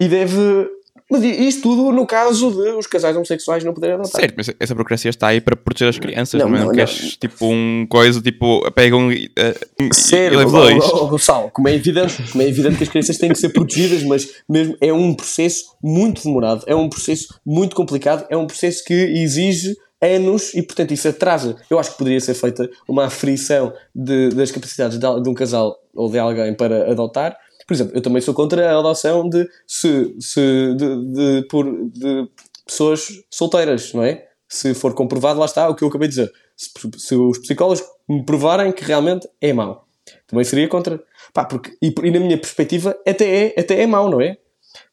[0.00, 0.68] e deve...
[1.12, 4.20] Mas isto tudo no caso de os casais homossexuais não poderem adotar.
[4.20, 6.60] Certo, mas essa burocracia está aí para proteger as crianças, não, Não, é?
[6.60, 10.84] Não, não, queres tipo um coisa, tipo, pegam e, eh, e Sério, levam oh, dois.
[10.84, 13.50] oh, oh, Gonçalo, como é evidente, como é evidente que as crianças têm que ser
[13.50, 18.46] protegidas, mas mesmo é um processo muito demorado, é um processo muito complicado, é um
[18.46, 21.56] processo que exige anos e, portanto, isso atrasa.
[21.70, 25.76] Eu acho que poderia ser feita uma aferição de- das capacidades de, de um casal
[25.94, 27.36] ou de alguém para adotar.
[27.66, 32.28] Por exemplo, eu também sou contra a adoção de, se, se, de, de- por, de
[32.66, 34.26] pessoas solteiras, não é?
[34.48, 36.32] Se for comprovado, lá está o que eu acabei de dizer.
[36.56, 39.86] Se, se os psicólogos me provarem que realmente é mau
[40.26, 41.02] também seria contra.
[41.32, 44.36] Pá, porque, e, e na minha perspectiva, até é, até é mau, não é?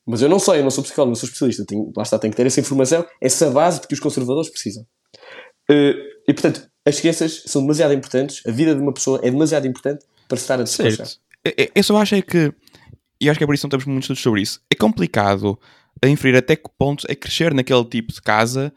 [0.05, 1.65] Mas eu não sei, eu não sou psicólogo, não sou especialista.
[1.65, 4.85] Tenho, lá está, tenho que ter essa informação, essa base de que os conservadores precisam.
[5.69, 5.93] Eh,
[6.27, 10.05] e portanto, as crianças são demasiado importantes, a vida de uma pessoa é demasiado importante
[10.27, 11.07] para se estar a despachar.
[11.49, 11.59] Certo.
[11.59, 12.53] Eu- Eu só acho é que,
[13.21, 15.59] e acho que é por isso que não temos muitos estudos sobre isso, é complicado
[16.03, 18.73] a inferir até que ponto é crescer naquele tipo de casa,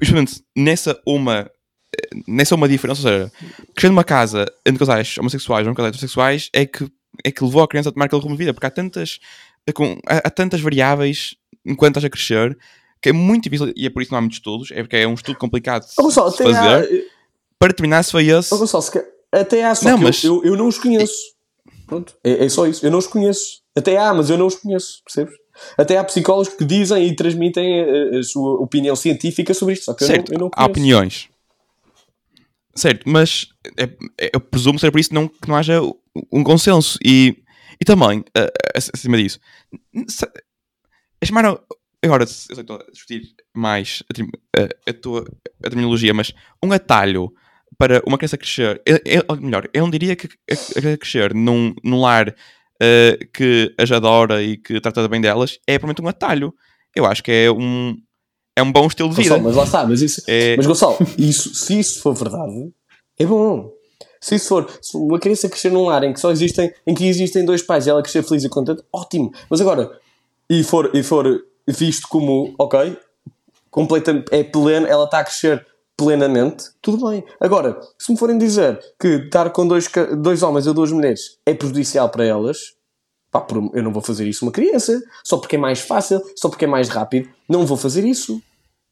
[0.00, 1.50] justamente nessa uma,
[1.94, 3.32] eh, nessa uma diferença, ou seja,
[3.74, 6.88] crescer numa casa entre casais homossexuais ou casais heterossexuais é que,
[7.24, 9.18] é que levou a criança a tomar aquele rumo de vida, porque há tantas,
[9.68, 9.72] eh,
[10.06, 11.34] há, há tantas variáveis
[11.66, 12.56] enquanto estás a crescer
[13.02, 14.96] que é muito difícil, e é por isso que não há muitos estudos, é porque
[14.96, 17.06] é um estudo complicado de Gonçalo, fazer,
[17.58, 18.56] para determinar se foi esse.
[18.56, 18.84] Gonçalo,
[19.32, 21.14] até há, só Não, mas- eu, eu, não os conheço.
[21.90, 22.86] Pronto, é, é só isso.
[22.86, 23.60] Eu não os conheço.
[23.76, 25.34] Até há, mas eu não os conheço, percebes?
[25.76, 29.94] Até há psicólogos que dizem e transmitem a, a sua opinião científica sobre isto, só
[29.94, 31.28] que eu certo, não, eu não há opiniões.
[32.74, 33.84] Certo, mas é,
[34.26, 35.80] é- eu presumo ser por isso não, que não haja
[36.32, 36.98] um consenso.
[37.04, 37.36] E,
[37.80, 39.38] e também, eh, eh, acima disso,
[40.08, 40.30] se-
[41.24, 41.60] chamar a-
[42.02, 44.02] agora, eu estou a discutir mais
[44.56, 45.24] a- a tua
[45.62, 46.32] a terminologia, mas
[46.64, 47.32] um atalho
[47.78, 51.34] para uma criança crescer, é, é- ou melhor, eu não diria que a, a crescer
[51.34, 52.34] num, num lar
[52.82, 56.54] eh, que as adora e que trata bem delas, é provavelmente um atalho.
[56.94, 57.96] Eu acho que é um,
[58.56, 59.28] é um bom estilo de vida.
[59.38, 62.72] Gonçalo, mas lá está, mas isso, É- Mas Gonçalo, isso, se isso for verdade,
[63.18, 63.70] é bom.
[64.20, 67.06] Se isso for, se uma criança crescer num lar em que só existem, em que
[67.06, 69.32] existem dois pais e ela crescer feliz e contente, ótimo.
[69.48, 69.98] Mas agora,
[70.48, 72.98] e for, e for visto como, ok,
[73.70, 75.66] completamente, é pleno, ela está a crescer
[76.00, 77.22] plenamente, tudo bem.
[77.38, 79.86] Agora, se me forem dizer que estar com dois,
[80.16, 82.72] dois homens ou duas mulheres é prejudicial para elas,
[83.30, 86.64] pá, eu não vou fazer isso uma criança, só porque é mais fácil, só porque
[86.64, 88.40] é mais rápido, não vou fazer isso.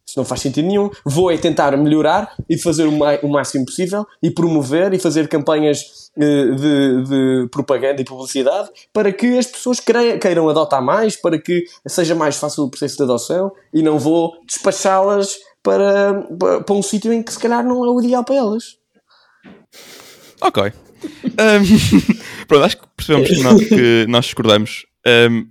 [0.06, 0.90] Isso não faz sentido nenhum.
[1.04, 2.92] Vou é tentar melhorar e fazer o,
[3.22, 9.12] o máximo possível e promover e fazer campanhas eh, de, de propaganda e publicidade para
[9.12, 13.52] que as pessoas queiram adotar mais, para que seja mais fácil o processo de adoção
[13.72, 15.36] e não vou despachá-las
[15.68, 18.78] para, para, para um sítio em que se calhar não é o ideal para elas.
[20.40, 20.62] Ok.
[20.64, 22.14] Um,
[22.48, 24.86] pronto, acho que percebemos que nós, que nós discordamos.
[25.06, 25.46] Um,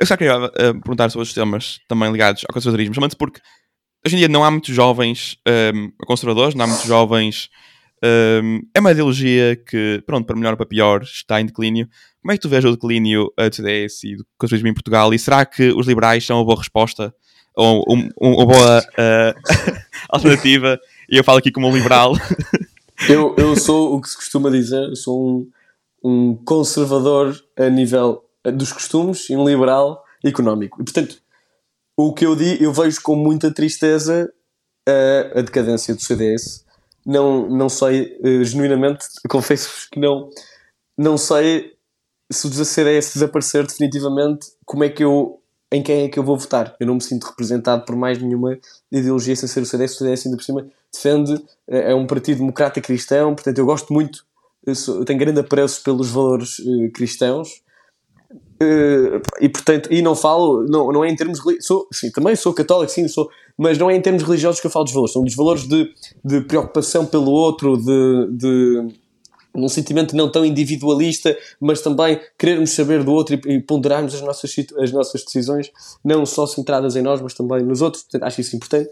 [0.00, 0.50] eu só queria uh,
[0.80, 3.40] perguntar sobre os temas também ligados ao conservadorismo, somente porque
[4.04, 5.36] hoje em dia não há muitos jovens
[5.72, 7.48] um, conservadores, não há muitos jovens.
[8.42, 11.88] um, é uma ideologia que, pronto, para melhor ou para pior, está em declínio.
[12.20, 15.14] Como é que tu vês o declínio uh, do CDS e do conservadorismo em Portugal?
[15.14, 17.14] E será que os liberais são uma boa resposta?
[17.56, 19.34] Ou um- um- uma boa uh,
[20.08, 20.78] alternativa?
[21.10, 22.12] E eu falo aqui como um liberal.
[23.08, 25.50] Eu, eu sou o que se costuma dizer, sou um,
[26.04, 30.78] um conservador a nível eh, dos costumes e um liberal económico.
[30.82, 31.16] E portanto,
[31.96, 34.30] o que eu digo, eu vejo com muita tristeza
[34.86, 36.62] a, a decadência do CDS.
[37.06, 40.28] Não, não sei, eh, genuinamente, confesso-vos que não,
[40.98, 41.72] não sei
[42.30, 45.39] se o CDS desaparecer definitivamente, como é que eu,
[45.72, 46.74] em quem é que eu vou votar.
[46.80, 48.58] Eu não me sinto representado por mais nenhuma
[48.90, 49.94] ideologia sem ser o CDS.
[49.94, 53.92] O CDS ainda por cima defende, é é um partido democrata cristão, portanto eu gosto
[53.92, 54.24] muito,
[54.66, 57.62] eu, sou- eu tenho grande apreço pelos valores eh, cristãos.
[58.62, 62.52] Eh, e portanto, e não falo, não, não é em termos sou, sim, também sou
[62.52, 65.24] católico, sim, sou, mas não é em termos religiosos que eu falo dos valores, são
[65.24, 65.90] dos valores de,
[66.24, 68.88] de preocupação pelo outro, de, de
[69.54, 74.20] num sentimento não tão individualista, mas também querermos saber do outro e, e ponderarmos as
[74.20, 75.70] nossas, as nossas decisões,
[76.04, 78.02] não só centradas em nós, mas também nos outros.
[78.04, 78.90] Portanto, acho isso importante.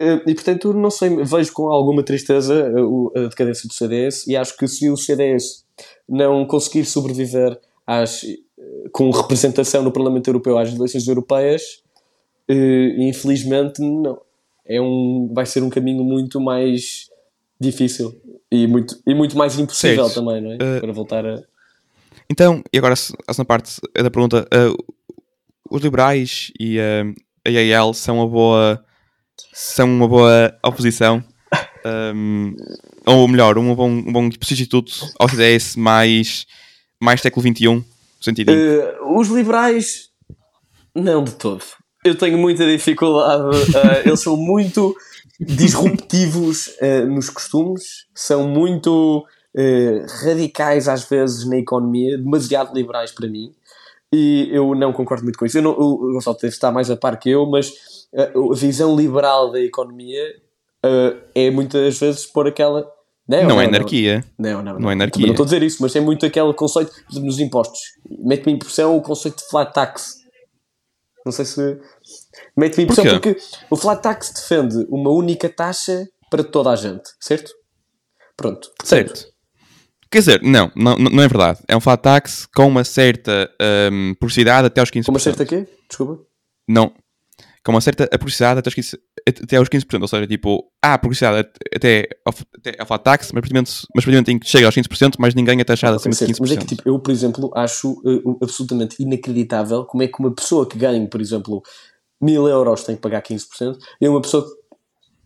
[0.00, 4.36] Eh, E portanto, não sei, vejo com alguma tristeza eh, a decadência do CDS e
[4.36, 5.64] acho que se o CDS
[6.08, 8.38] não conseguir sobreviver às, eh,
[8.92, 11.82] com representação no Parlamento Europeu às eleições europeias,
[12.98, 14.20] infelizmente não.
[14.66, 17.08] É um, vai ser um caminho muito mais
[17.60, 18.14] difícil
[18.50, 20.24] e muito, e muito mais impossível Certo.
[20.24, 20.76] também, não é?
[20.76, 21.42] Eh, Para voltar a.
[22.28, 24.94] Então, e agora a segunda parte da pergunta, uh,
[25.70, 27.14] os liberais e uh,
[27.46, 28.84] a AL são uma boa
[29.52, 31.24] são uma boa oposição
[32.14, 32.54] um,
[33.06, 36.46] ou melhor, um bom, um bom substituto ao CDS mais,
[37.00, 37.84] mais século XXI no
[38.20, 40.10] sentido Eh, os liberais,
[40.94, 41.64] não de todo.
[42.04, 43.42] Eu tenho muita dificuldade.
[43.74, 44.94] eh, eles são muito
[45.40, 49.24] disruptivos eh, nos costumes, são muito
[49.56, 53.52] eh, radicais às vezes na economia, demasiado liberais para mim.
[54.12, 55.58] E eu não concordo muito com isso.
[55.58, 57.72] Eu não, o Gonçalo estar mais a par que eu, mas
[58.12, 60.22] eh, a visão liberal da economia
[60.84, 62.90] eh, é muitas vezes por aquela.
[63.28, 65.26] não é anarquia Não, não, Não é anarquia.
[65.26, 67.80] Não estou a dizer isso, mas é muito aquele conceito, nos impostos.
[68.08, 70.18] Mete-me impressão o conceito de flat tax.
[71.24, 71.80] Não sei se.
[72.56, 73.34] Mete-me impressão Porquê?
[73.34, 77.52] porque o flat tax defende uma única taxa para toda a gente, certo?
[78.36, 78.70] Pronto.
[78.84, 79.30] certo
[80.10, 83.48] quer dizer, não, não, não é verdade é um flat tax com uma certa
[83.92, 85.68] um, porosidade até aos 15% Com uma certa quê?
[85.88, 86.24] Desculpa.
[86.68, 86.92] não
[87.62, 88.98] com uma certa publicidade até aos 15%,
[89.42, 91.46] até aos 15% ou seja, tipo, há publicidade
[91.76, 95.16] até ao, até ao flat tax, mas praticamente, mas praticamente em que chega aos 15%,
[95.18, 96.40] mas ninguém é taxado acima de Certo, 15%.
[96.40, 100.34] Mas é que, tipo, eu, por exemplo, acho eh, absolutamente inacreditável como é que uma
[100.34, 101.62] pessoa que ganha, por exemplo,
[102.20, 104.44] mil euros tem que pagar 15% e uma pessoa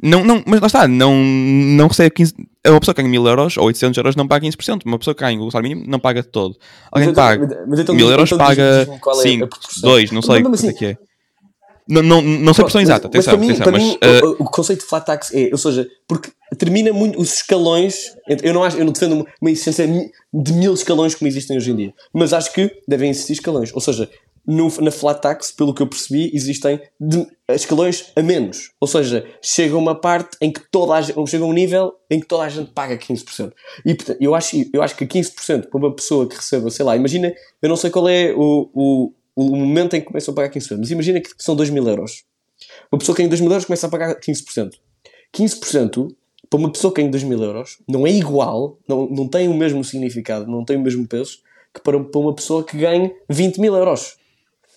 [0.03, 2.35] Não, não, mas lá está, não, não recebe 15%.
[2.67, 4.83] Uma pessoa que ganha 1000 euros ou 800 euros não paga 15%.
[4.87, 6.57] Uma pessoa que ganha o salário mínimo não paga todo.
[6.91, 9.23] Alguém Mas então- paga mas então 1000 diz- euros então paga diz-me qual é a
[9.23, 9.91] 5, proporção.
[9.91, 10.99] 2, não sei Mas, quanto é assim, que é.
[11.87, 13.99] Não, não, não sei a porção Mas- exata, mas atenção, para mim, para mas mim,
[14.03, 18.17] uh, o, o conceito de flat tax é, ou seja, porque termina muito os escalões.
[18.43, 21.77] Eu não, acho, eu não defendo uma existência de mil escalões como existem hoje em
[21.77, 23.71] dia, mas acho que devem existir escalões.
[23.75, 24.09] Ou seja,
[24.47, 28.73] no, na flat tax, pelo que eu percebi, existem de- escalões a menos.
[28.81, 32.27] Ou seja, chega uma parte em que toda a gente, chega um nível em que
[32.27, 33.53] toda a gente paga 15%.
[33.85, 36.97] E portanto, eu acho, eu acho que 15% para uma pessoa que receba, sei lá,
[36.97, 37.33] imagina,
[37.63, 40.77] eu não sei qual é o, o, o momento em que começam a pagar 15%,
[40.79, 42.25] mas imagina que são 2 mil euros.
[42.93, 44.73] Uma pessoa que ganha 2 mil euros começa a pagar 15%.
[45.37, 46.15] 15%
[46.49, 49.55] para uma pessoa que ganha 2 mil euros não é igual, não, não tem o
[49.55, 51.39] mesmo significado, não tem o mesmo peso
[51.75, 54.17] que para, para uma pessoa que ganha 20 mil euros.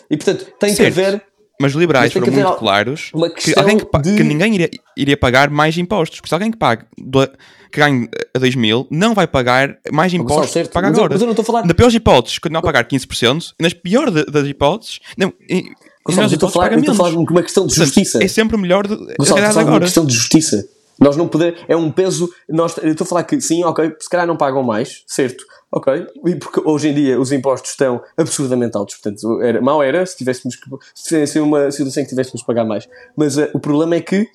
[0.10, 0.93] E portanto, tem Certo.
[0.95, 1.22] que haver.
[1.60, 3.12] mas os liberais mas foram que muito al- claros
[3.43, 6.20] que, alguém que, de- que ninguém iria, iria pagar mais impostos.
[6.20, 7.28] Porque se alguém que, paga, do-
[7.72, 11.14] que ganha a 2 mil não vai pagar mais impostos certo, que paga mas agora.
[11.16, 13.74] mas eu não estou a falar- Na pior hipóteses, continuar a pagar 15%, e nas
[13.74, 15.72] piores de- das hipóteses, não, e,
[16.05, 18.24] Gonçalo, eu estou a falar, eu estou a falar de uma questão de justiça.
[18.24, 19.84] É sempre melhor de, Gonçalo, estou a falar de uma agora.
[19.86, 20.70] questão de justiça.
[20.99, 21.60] Nós não podemos.
[21.68, 22.28] É um peso.
[22.49, 25.43] Nós, eu estou a falar que sim, ok, se calhar não pagam mais, certo?
[25.72, 26.07] Ok.
[26.26, 28.95] E porque hoje em dia os impostos estão absurdamente altos.
[28.95, 30.63] Portanto, era, mal era se tivéssemos que.
[30.95, 32.88] Se tivesse uma situação que tivéssemos que pagar mais.
[33.15, 34.28] Mas eh, o problema é que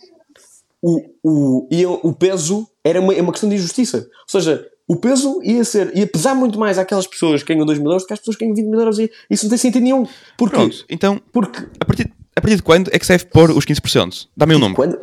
[0.83, 3.99] o, o, ia- o peso era uma, é uma questão de injustiça.
[3.99, 5.97] Ou seja, o peso ia ser.
[5.97, 8.37] ia pesar muito mais àquelas pessoas que ganham 2 mil euros do que às pessoas
[8.37, 8.99] que ganham 20 mil euros.
[8.99, 10.07] E isso não tem sentido nenhum.
[10.37, 10.57] Porque.
[10.57, 11.61] Pronto, então, Porque.
[11.81, 14.27] a partir, a partir de quando é que se deve pôr os 15%?
[14.37, 14.75] Dá-me um número.
[14.77, 14.99] Quando,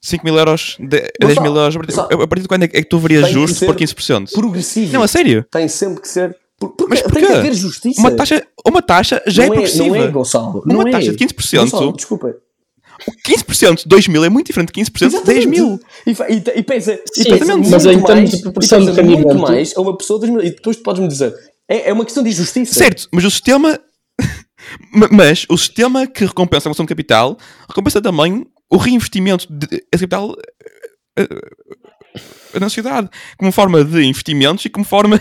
[0.00, 1.74] 5 mil euros, de- 10 Gonçalo, mil euros.
[1.76, 3.74] A partir, Gonçalo, a partir de quando é que é tu verias tem justo pôr
[3.76, 4.32] 15%?
[4.32, 4.92] progressivo.
[4.92, 5.44] Não, a sério?
[5.50, 6.36] tem sempre que ser.
[6.58, 7.26] Por, porque Mas tem porquê?
[7.26, 8.00] que haver justiça.
[8.00, 9.96] Uma taxa, uma taxa já não é progressiva.
[9.96, 10.62] Não é, Gonçalo.
[10.66, 11.12] Uma não taxa é.
[11.12, 11.60] de 15%.
[11.70, 12.34] Gonçalo, desculpa.
[13.24, 15.78] 15% de 2 mil é muito diferente de 15% de 10 mil.
[16.04, 18.88] E, e, e pensa, e Sim, pensa mas em termos mais, de proporção e de
[18.90, 20.46] pensa muito rendimento- mais a uma pessoa de 2 mil.
[20.46, 21.32] E depois tu podes-me dizer,
[21.68, 22.74] é, é uma questão de justiça.
[22.74, 23.78] Certo, mas o sistema.
[24.92, 27.38] Ma- mas o sistema que recompensa a ação de capital
[27.68, 30.34] recompensa também o reinvestimento de esse capital
[31.16, 31.22] eh,
[32.54, 35.20] eh, na sociedade como forma de investimentos e como forma.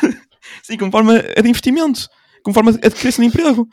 [0.62, 2.08] sim, como forma de investimento,
[2.42, 3.68] como forma de criação de emprego.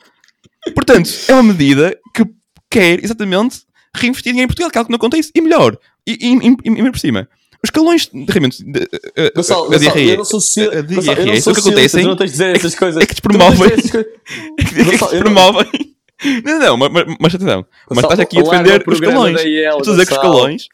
[0.74, 2.24] Portanto, é uma medida que
[2.70, 3.62] quer exatamente
[3.94, 6.86] reinvestir dinheiro em Portugal, que é algo que não acontece, e melhor, e, e, e,
[6.86, 7.28] e, por cima.
[7.62, 11.40] Os escalões de rendimentos de, de, de, Gonçalo, de eu não sou de eu não
[11.40, 12.26] sou o que socialista, de é de promovem.
[12.28, 13.02] dizer essas coisas.
[13.02, 15.95] é que Gonçalo, eu não- promovem.
[16.44, 16.90] Não, não, mas,
[17.20, 17.66] mas- atenção.
[17.90, 19.40] Mas estás aqui a defender os escalões.
[19.40, 20.68] Estou a dizer que os escalões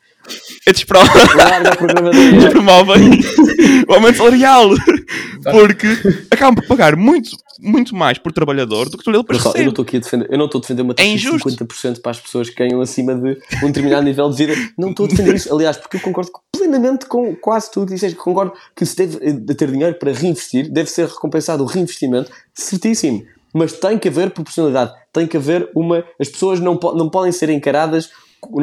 [0.67, 0.99] é despro-
[1.37, 2.51] Larga o programa da IEL.
[2.51, 3.11] promovem
[3.89, 4.71] o aumento salarial.
[5.51, 5.89] Porque
[6.31, 7.31] acabam por pagar muito,
[7.61, 10.39] muito mais por trabalhador do que depois Gonçalo, eu não estou aqui a defender, eu
[10.39, 11.49] não estou a defender uma taxa É de injusto.
[11.51, 14.55] 50% para as pessoas que ganham acima de um determinado nível de vida.
[14.79, 18.17] Não estou a defender isso, aliás, porque eu concordo plenamente com quase tudo que disseste.
[18.17, 22.31] Concordo que se deve eh, de ter dinheiro para reinvestir, deve ser recompensado o reinvestimento,
[22.55, 23.25] certíssimo.
[23.53, 26.05] Mas tem que haver proporcionalidade, tem que haver uma.
[26.19, 28.11] As pessoas não, po- não podem ser encaradas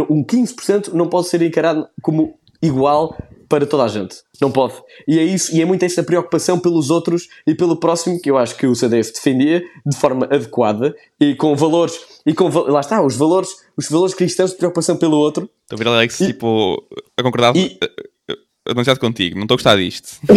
[0.10, 3.16] um 15% não pode ser encarado como igual
[3.47, 4.18] para toda a gente.
[4.41, 4.74] Não pode.
[5.08, 8.38] E é isso, e é muito essa preocupação pelos outros e pelo próximo que eu
[8.38, 13.02] acho que o CDF defendia de forma adequada e com valores e com lá está,
[13.04, 15.50] os valores, os valores cristãos de preocupação pelo outro.
[15.64, 16.84] Estou a ver Alex, e, tipo,
[17.18, 17.80] a concordar e,
[18.68, 20.20] demasiado contigo, não estou a gostar disto.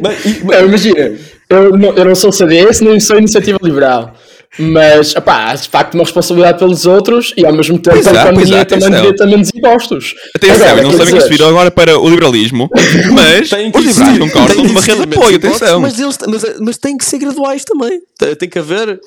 [0.00, 0.44] mas, e, mas...
[0.44, 1.18] Não, imagina,
[1.50, 4.14] eu não, eu não sou CDS, nem sou iniciativa liberal.
[4.58, 8.22] Mas, opá, de facto, uma responsabilidade pelos outros e ao mesmo tempo pois a é,
[8.22, 10.14] economia é, também devia ter menos impostos.
[10.34, 12.70] Atenção, agora, não sabem que isto virou agora para o liberalismo,
[13.12, 15.80] mas os liberais concordam numa rede de apoio, atenção.
[15.80, 18.00] Mas, eles, mas, mas tem que ser graduais também.
[18.38, 18.98] Tem que haver.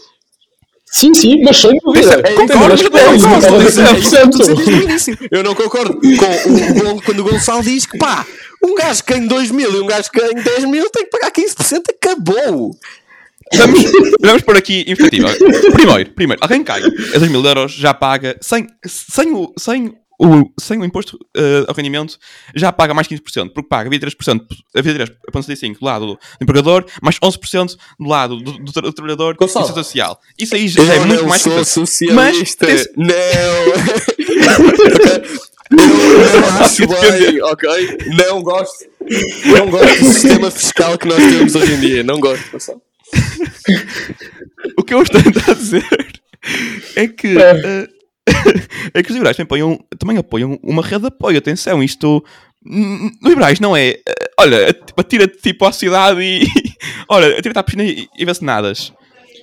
[0.91, 2.21] Sim, sim, mas sem dúvida.
[2.23, 2.83] É, concordo,
[5.29, 8.25] Eu não concordo com o gol, quando o Gonçalo diz que pá,
[8.63, 11.11] um gajo que ganha 2 mil e um gajo que ganha 10 mil tem que
[11.11, 12.75] pagar 15%, acabou.
[13.55, 13.83] Vamos,
[14.19, 15.29] vamos por aqui perspectiva.
[15.73, 20.51] Primeiro, primeiro, alguém cai a 2 mil euros, já paga sem, sem, o, sem, o,
[20.59, 22.17] sem o imposto uh, ao rendimento,
[22.55, 24.41] já paga mais 15%, porque paga 23%,
[24.75, 30.19] 23,75% do lado do empregador, mais 11% do lado do, do, do trabalhador e social.
[30.37, 32.67] Isso aí já é muito mais sou socialista.
[32.67, 33.09] Mas, não!
[35.71, 37.97] Eu não acho bem, ok?
[38.07, 38.85] Não gosto.
[39.45, 42.03] Não gosto do sistema fiscal que nós temos hoje em dia.
[42.03, 42.81] Não gosto, pessoal.
[44.77, 46.21] o que eu estou a tentar dizer
[46.95, 47.35] é que.
[47.35, 47.99] Uh,
[48.93, 51.37] é que os liberais também apoiam, também apoiam uma rede de apoio.
[51.37, 52.23] Atenção, isto.
[53.23, 53.91] Liberais não é.
[53.91, 56.45] Uh, olha, atira-te tipo à cidade e.
[57.09, 58.93] olha, atira-te à piscina e, e vê-se nadas.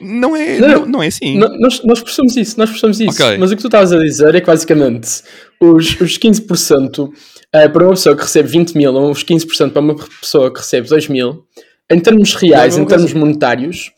[0.01, 1.39] Não é, não, não, não é assim.
[1.39, 3.23] nós, nós percebemos isso, nós percebemos isso.
[3.23, 3.39] Okay.
[3.39, 5.23] Mas o que tu estavas a dizer é que basicamente
[5.59, 7.13] os, os 15% uh,
[7.51, 10.87] para uma pessoa que recebe 20 mil ou os 15% para uma pessoa que recebe
[10.87, 11.47] 2 mil
[11.91, 13.93] em termos reais, é em termos monetários,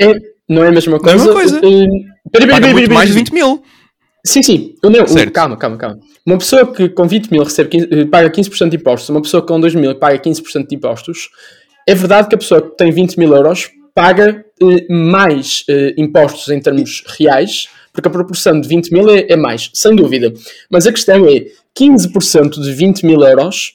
[0.00, 0.12] é,
[0.48, 1.16] não é a mesma coisa.
[1.16, 1.66] Não é a mesma coisa.
[1.66, 3.62] Uh, pera, pera, pera, mais de 20 mil.
[4.26, 4.74] Sim, sim.
[4.82, 5.32] Não, certo.
[5.32, 6.00] calma, calma, calma.
[6.26, 9.40] Uma pessoa que com 20 mil recebe 15, eh, paga 15% de impostos, uma pessoa
[9.40, 11.28] que com 2 mil paga 15% de impostos,
[11.88, 16.48] é verdade que a pessoa que tem 20 mil euros paga eh, mais eh, impostos
[16.48, 20.32] em termos reais, porque a proporção de 20 mil é, é mais, sem dúvida.
[20.68, 21.46] Mas a questão é
[21.78, 23.74] 15% de 20 mil euros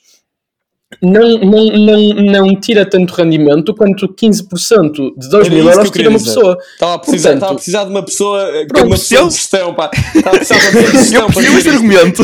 [1.01, 6.17] não, não, não, não tira tanto rendimento quanto 15% de 2 mil euros tira uma
[6.19, 6.33] dizer.
[6.33, 6.57] pessoa.
[6.73, 9.73] Estava a, precisar, Portanto, estava a precisar de uma pessoa com uma pessoa de gestão,
[9.73, 9.91] pá.
[10.15, 11.21] Estava a precisar de uma pessoa de gestão.
[11.21, 12.23] Eu percebo esse argumento.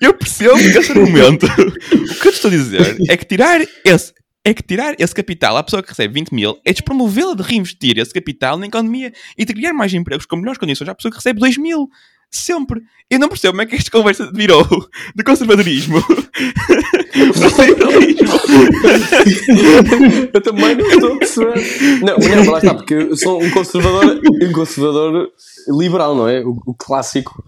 [0.00, 1.46] eu percebo esse argumento.
[1.46, 4.12] O que eu te estou a dizer é que tirar esse
[4.44, 7.98] é que tirar esse capital à pessoa que recebe 20 mil é despromovê-la de reinvestir
[7.98, 11.18] esse capital na economia e de criar mais empregos com melhores condições à pessoa que
[11.18, 11.88] recebe 2 mil.
[12.30, 12.82] Sempre.
[13.10, 14.66] Eu não percebo como é que esta conversa virou
[15.16, 15.96] de conservadorismo.
[20.32, 21.54] eu também não estou a perceber.
[22.02, 25.30] Não, não, lá está, porque eu sou um conservador, um conservador
[25.68, 26.40] liberal, não é?
[26.40, 27.42] O, o clássico.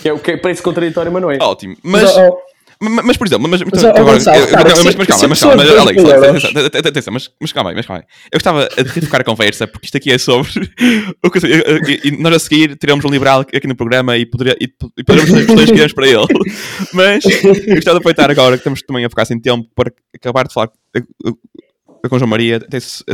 [0.00, 1.38] Que é o que parece contraditório, mas não é.
[1.40, 1.76] Ótimo.
[1.82, 2.16] Mas.
[2.16, 2.32] Mas,
[2.80, 6.44] mas, mas, por exemplo, mas, mas, agora, mas, mas, calma, mas calma, Alex,
[6.86, 8.06] atenção, mas, mas calma aí, mas calma aí.
[8.32, 10.50] Eu estava a retificar a conversa, porque isto aqui é sobre
[11.24, 11.38] o que,
[12.04, 14.68] e, nós a seguir teremos um liberal aqui no programa e, poderia, e,
[14.98, 16.26] e poderemos fazer questões que para ele.
[16.92, 20.46] Mas eu gostava de aproveitar agora que estamos também a ficar sem tempo para acabar
[20.46, 20.70] de falar
[22.08, 22.60] com João Maria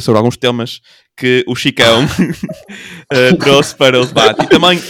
[0.01, 0.81] sobre alguns temas
[1.17, 4.45] que o Chicão uh, trouxe para o debate.
[4.45, 4.81] E também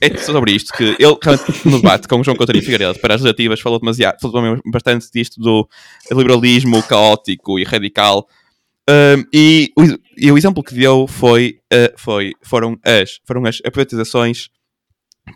[0.00, 1.16] é sobre isto que ele,
[1.64, 5.40] no debate com o João Coutinho Figueiredo para as legislativas, falou demasiado, falou bastante disto
[5.40, 5.68] do
[6.10, 8.26] liberalismo caótico e radical.
[8.88, 9.82] Um, e, o,
[10.16, 14.48] e, o, exemplo que deu foi, uh, foi, foram, as, foram as privatizações,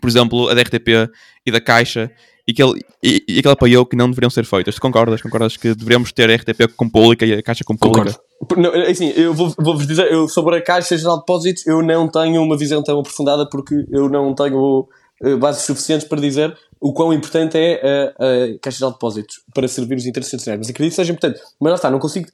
[0.01, 1.11] por exemplo, a da RTP
[1.45, 2.11] e da Caixa,
[2.47, 4.73] e que ele, e, e que ele apoiou que não deveriam ser feitas.
[4.73, 5.21] Tu concordas?
[5.21, 8.19] Concordas que deveríamos ter a RTP com pública e a Caixa com pública?
[8.57, 11.81] Não, é assim, eu vou-vos vou dizer, eu, sobre a Caixa Geral de Depósitos, eu
[11.81, 14.87] não tenho uma visão tão aprofundada porque eu não tenho
[15.21, 17.79] uh, bases suficientes para dizer o quão importante é
[18.19, 20.59] a, a Caixa Geral de Depósitos para servir os interesses nacionais.
[20.59, 21.39] Mas acredito que seja importante.
[21.59, 22.27] Mas lá está, não consigo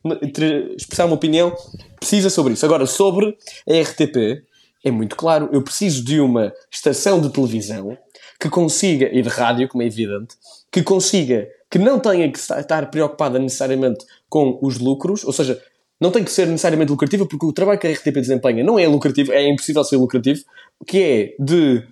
[0.76, 1.56] expressar uma opinião
[2.00, 2.66] precisa sobre isso.
[2.66, 3.38] Agora, sobre
[3.68, 4.44] a RTP,
[4.84, 7.98] é muito claro, eu preciso de uma estação de televisão
[8.40, 10.36] que consiga, e de rádio, como é evidente,
[10.72, 15.62] que consiga, que não tenha que estar preocupada necessariamente com os lucros, ou seja,
[16.00, 18.88] não tem que ser necessariamente lucrativa, porque o trabalho que a RTP desempenha não é
[18.88, 20.42] lucrativo, é impossível ser lucrativo,
[20.86, 21.84] que é de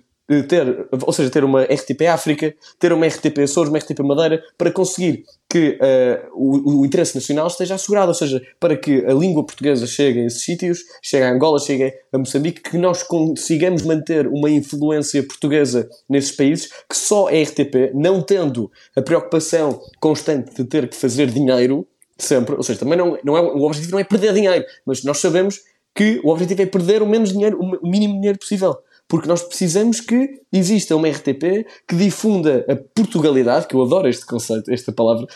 [0.46, 4.70] ter, ou seja, ter uma RTP África, ter uma RTP Açores, uma RTP Madeira, para
[4.70, 9.44] conseguir que uh, o, o, interesse nacional esteja assegurado, ou seja, para que a língua
[9.44, 14.26] portuguesa chegue a esses sítios, chegue a Angola, chegue a Moçambique, que nós consigamos manter
[14.26, 20.64] uma influência portuguesa nesses países, que só a RTP, não tendo a preocupação constante de
[20.64, 21.86] ter que fazer dinheiro,
[22.18, 25.18] sempre, ou seja, também não, não é, o objetivo não é perder dinheiro, mas nós
[25.18, 25.60] sabemos
[25.94, 30.00] que o objetivo é perder o menos dinheiro, o mínimo dinheiro possível Porque nós precisamos
[30.00, 35.26] que exista uma RTP que difunda a Portugalidade, que eu adoro este conceito, esta palavra,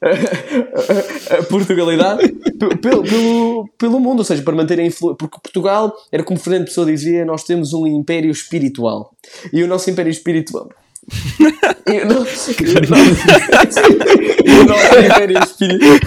[1.38, 2.28] a Portugalidade
[2.80, 5.16] pelo, pelo, pelo mundo, ou seja, para manter a influência.
[5.16, 9.12] Porque Portugal, era como Fernando Pessoa dizia, nós temos um império espiritual.
[9.52, 10.68] E o nosso império espiritual.
[11.86, 13.80] E o nosso, e o nosso,
[14.44, 15.98] e o nosso império espiritual.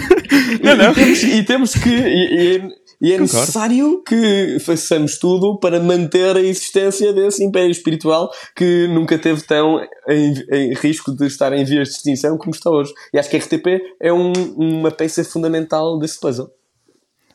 [0.62, 0.90] Não, não.
[0.92, 1.88] E, temos, e temos que.
[1.90, 3.36] E, e, e é Concordo.
[3.40, 9.80] necessário que façamos tudo para manter a existência desse império espiritual que nunca teve tão
[10.08, 12.92] em, em risco de estar em vias de extinção como está hoje.
[13.12, 13.66] E acho que a RTP
[14.00, 16.48] é um- uma peça fundamental desse puzzle.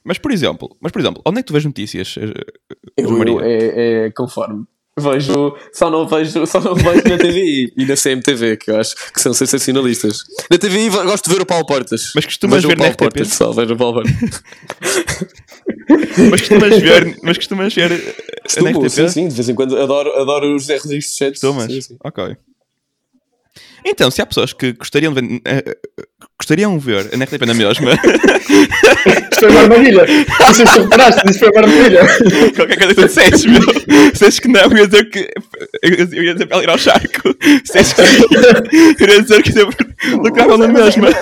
[0.05, 2.31] Mas por exemplo, mas por exemplo, onde é que tu vês notícias, eh,
[2.95, 3.33] Eu, Maria?
[3.33, 4.63] eu- é, é conforme.
[4.99, 8.95] Vejo, só não vejo, só não vejo na TVI e na CMTV, que eu acho
[9.13, 10.23] que são sensacionalistas.
[10.49, 12.13] Na TVI gosto de ver o Paulo Portas.
[12.15, 12.99] Mas costumas Vejam ver o na Paulo RTP?
[12.99, 14.43] Portas, pessoal, vejo o Paulo Portas.
[16.31, 18.89] mas costumas ver, mas costumas ver eh, na Costumo, RTP?
[18.89, 21.41] sim, sim, de vez em quando adoro, adoro os Registros Chats.
[21.41, 21.71] Costumas?
[21.71, 21.97] Sim, sim.
[22.03, 22.35] Ok.
[23.89, 25.77] Então, se há pessoas que gostariam de ver, eh,
[26.39, 27.91] gostariam de ver na RTP na mesma,
[29.31, 30.05] Isto foi uma armadilha.
[30.39, 32.01] Não sei se tu reparaste, isto foi uma armadilha.
[32.55, 33.61] qualquer coisa que tu dissesses, meu,
[34.11, 35.29] dissesses que não, eu ia dizer que
[35.83, 38.01] eu ia dizer para ela ir ao charco, dissesses que
[39.03, 39.87] eu ia dizer que sempre
[40.21, 41.07] lucravam na mesma.
[41.07, 41.15] A a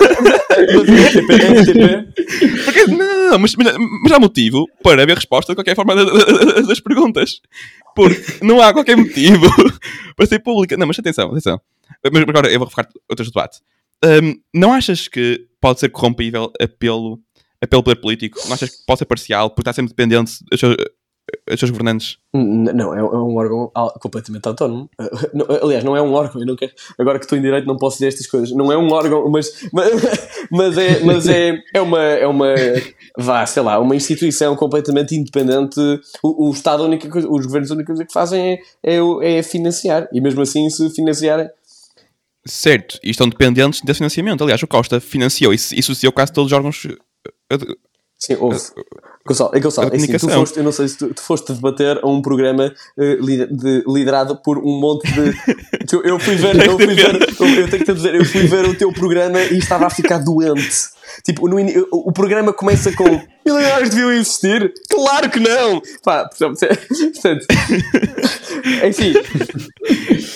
[2.64, 6.60] Porque, não, mas, mas, mas há motivo para haver resposta de qualquer forma da- da-
[6.62, 7.40] das perguntas.
[7.94, 9.46] Porque não há qualquer motivo
[10.16, 10.76] para ser pública.
[10.76, 11.60] Não, mas atenção, atenção.
[12.12, 13.60] Mas agora eu vou focar outros debate.
[14.04, 17.18] Hum, não achas que pode ser corrompível apelo,
[17.62, 18.38] apelo poder político?
[18.46, 20.76] Não achas que pode ser parcial porque está sempre dependente dos seus,
[21.48, 22.18] dos seus governantes?
[22.34, 24.90] Não, é, é um órgão al- completamente autónomo.
[25.62, 28.08] Aliás, não é um órgão, eu quero, agora que estou em direito não posso dizer
[28.08, 28.50] estas coisas.
[28.52, 29.90] Não é um órgão, mas, mas,
[30.52, 32.54] mas é, mas é, é uma, é uma,
[33.16, 35.80] vá, sei lá, uma instituição completamente independente.
[36.22, 39.42] O, o Estado, única coisa, os governos, a única coisa que fazem é, é, é
[39.42, 40.06] financiar.
[40.12, 41.48] E mesmo assim, se financiarem,
[42.46, 44.42] Certo, e estão dependentes desse financiamento.
[44.42, 46.86] Aliás, o Costa financiou e e associou quase todos os órgãos.
[47.50, 47.76] eh, de-
[48.18, 48.58] Sim, houve.
[49.26, 51.52] Gonçalo, é, Gonçalo, a é assim, tu foste, eu não sei se tu, tu foste
[51.52, 55.32] debater a um programa li- de- liderado por um monte de.
[55.86, 58.42] Tu- eu fui ver, eu fui ver, eu, eu tenho que te dizer, eu fui
[58.46, 60.68] ver o teu programa e estava a ficar doente.
[61.24, 63.04] Tipo, no o, o programa começa com
[63.44, 64.72] milionários deviam existir?
[64.90, 65.80] Claro que não!
[66.02, 66.76] Pá, portanto, é-
[68.88, 69.12] enfim,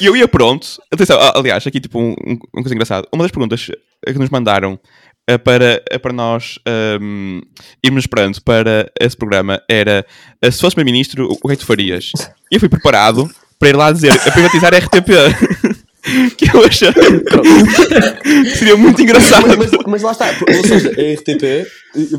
[0.01, 0.66] E eu ia pronto.
[0.91, 3.09] Atenção, aliás, aqui tipo um, um, uma coisa engraçada.
[3.12, 3.66] Uma das perguntas
[4.07, 4.78] que nos mandaram
[5.39, 7.41] para, eh, para nós ehm,
[7.85, 10.05] irmos esperando para esse programa era
[10.43, 12.12] eh, se fosse primeiro-ministro, o o que é que tu farias?
[12.51, 13.28] E eu fui preparado
[13.59, 15.11] para ir lá dizer a privatizar a RTP.
[16.35, 19.47] que eu achei que seria muito engraçado.
[19.49, 21.66] mas, mas- mas lá está, ou seja, a RTP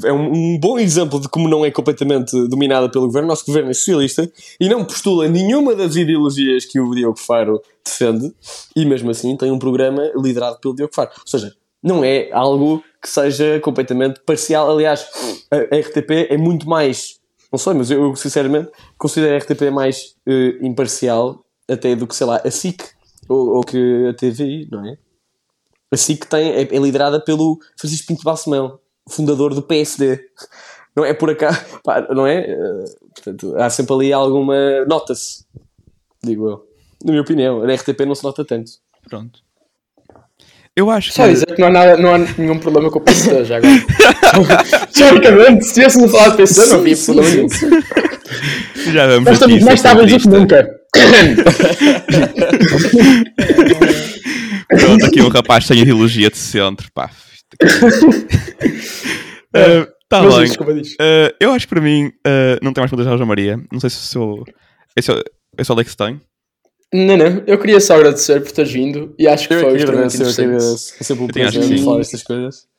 [0.06, 3.28] é um, um bom exemplo de como não é completamente dominada pelo governo.
[3.28, 7.60] O nosso governo é socialista e não postula nenhuma das ideologias que o Diogo Faro
[7.84, 8.32] defende,
[8.76, 11.10] e mesmo assim tem um programa liderado pelo Diogo Faro.
[11.18, 11.52] Ou seja,
[11.82, 14.70] não é algo que seja completamente parcial.
[14.70, 15.08] Aliás,
[15.50, 17.20] a, a RTP é muito mais.
[17.52, 22.28] Não sei, mas eu sinceramente considero a RTP mais eh, imparcial até do que, sei
[22.28, 22.82] lá, a SIC
[23.28, 24.98] ou, ou que a TVI, não é?
[25.92, 28.80] A SIC tem, é, é liderada pelo Francisco Pinto Balsemão,
[29.10, 30.20] fundador do PSD.
[30.96, 31.60] Não é por acaso,
[32.16, 32.52] não é?
[32.52, 34.86] Eh, portanto, há sempre ali alguma.
[34.86, 35.46] Nota-se,
[36.24, 36.68] digo eu.
[37.04, 38.72] Na minha opinião, na RTP não se nota tanto.
[39.10, 39.42] Pronto.
[40.76, 41.16] Eu acho que.
[41.16, 43.74] Só dizer que não há, nada, não há nenhum problema com o PC já agora.
[44.94, 47.48] Teoricamente, se tivéssemos a falar de PC, não havia problema nenhum.
[48.94, 50.70] Já vamos Nós estamos mais estáveis do que nunca.
[54.70, 56.88] Pronto, aqui um rapaz sem ideologia de centro.
[56.94, 57.10] Pá.
[60.12, 60.46] Está Mas bem.
[60.46, 60.74] desculpa.
[60.74, 63.58] Uh, eu acho que para mim uh, não tem mais perguntas à João Maria.
[63.72, 64.18] Não sei se.
[64.98, 65.24] Esse é,
[65.58, 66.20] esse é o Alex tem.
[66.94, 67.44] Não, não.
[67.48, 70.46] Eu queria só agradecer por teres vindo e acho que Eu foi extremamente agradeço, eu
[70.46, 70.94] aqui interessante.
[71.00, 72.72] É sempre um prazer que falar destas coisas.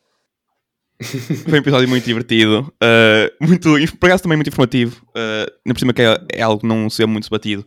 [1.44, 2.72] Foi um episódio muito divertido.
[2.80, 5.02] uh, muito, por acaso também muito informativo.
[5.08, 7.66] Uh, ainda por cima que é, é algo que não se é muito debatido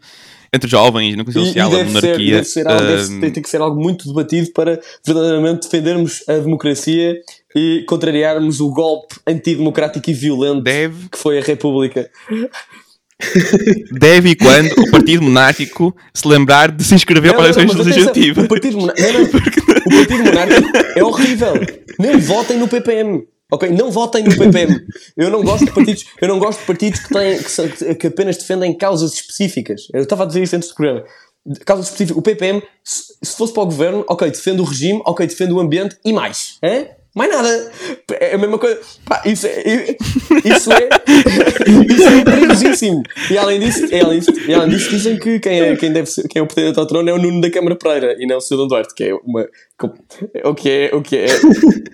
[0.53, 2.35] entre jovens, no Conselho E, Social, e a deve, ser, monarquia.
[2.35, 6.23] deve, ser algo, deve uh, ter, ter que ser algo muito debatido para verdadeiramente defendermos
[6.29, 7.19] a democracia
[7.53, 12.09] e contrariarmos o golpe antidemocrático e violento deve, que foi a República.
[13.91, 17.77] Deve e quando o Partido Monárquico se lembrar de se inscrever para as Não, eleições
[17.77, 18.45] não, mas atenção, legislativas.
[18.45, 21.53] O Partido, Monar- não, não, o Partido Monárquico é horrível.
[21.99, 23.23] Nem votem no PPM.
[23.51, 23.69] Ok?
[23.69, 24.75] Não votem no PPM.
[25.15, 28.07] Eu não gosto de partidos, eu não gosto de partidos que, têm, que, são- que
[28.07, 29.83] apenas defendem causas específicas.
[29.93, 31.03] Eu estava a dizer isso antes do programa.
[31.63, 32.17] Causas específicas.
[32.17, 35.59] O PPM, se, se fosse para o governo, ok, defende o regime, ok, defende o
[35.59, 36.57] ambiente e mais.
[36.63, 36.85] Hã?
[37.15, 37.71] Mais nada.
[38.19, 38.77] É a mesma coisa.
[39.05, 39.63] Pá, isso é.
[40.43, 40.89] Isso é.
[41.89, 43.03] Isso é perigosíssimo.
[43.31, 46.07] E além disso, e além disso, e além disso dizem que quem é, quem deve
[46.07, 48.37] ser, quem é o pretendente ao trono é o Nuno da Câmara Pereira e não
[48.37, 48.67] o Sr.
[48.67, 49.47] Duarte, que é uma.
[50.43, 51.25] O que é, o que é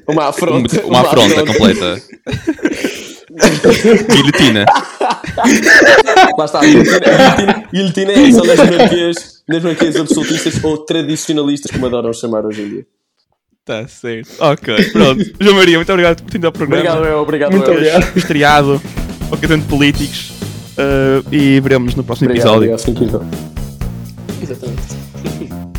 [0.08, 0.82] uma afronta.
[0.82, 2.02] Uma, uma afronta completa.
[4.10, 4.66] Guilhotina.
[6.38, 6.60] Lá está,
[7.72, 12.70] guilhotina, é só das monarquias, das monarquias absolutistas ou tradicionalistas, como adoram chamar hoje em
[12.70, 12.86] dia.
[13.64, 14.32] Tá certo.
[14.40, 15.24] Ok, pronto.
[15.40, 16.82] João Maria, muito obrigado por ter ao programa.
[16.82, 17.52] Obrigado, eu, obrigado.
[17.52, 17.74] Muito eu.
[17.74, 18.12] obrigado.
[18.18, 18.82] Estreado,
[19.32, 20.32] ocasião de políticos.
[20.72, 22.94] Uh, e veremos no próximo Obrigado, episódio.
[22.96, 23.28] obrigado,
[24.42, 25.62] Exatamente.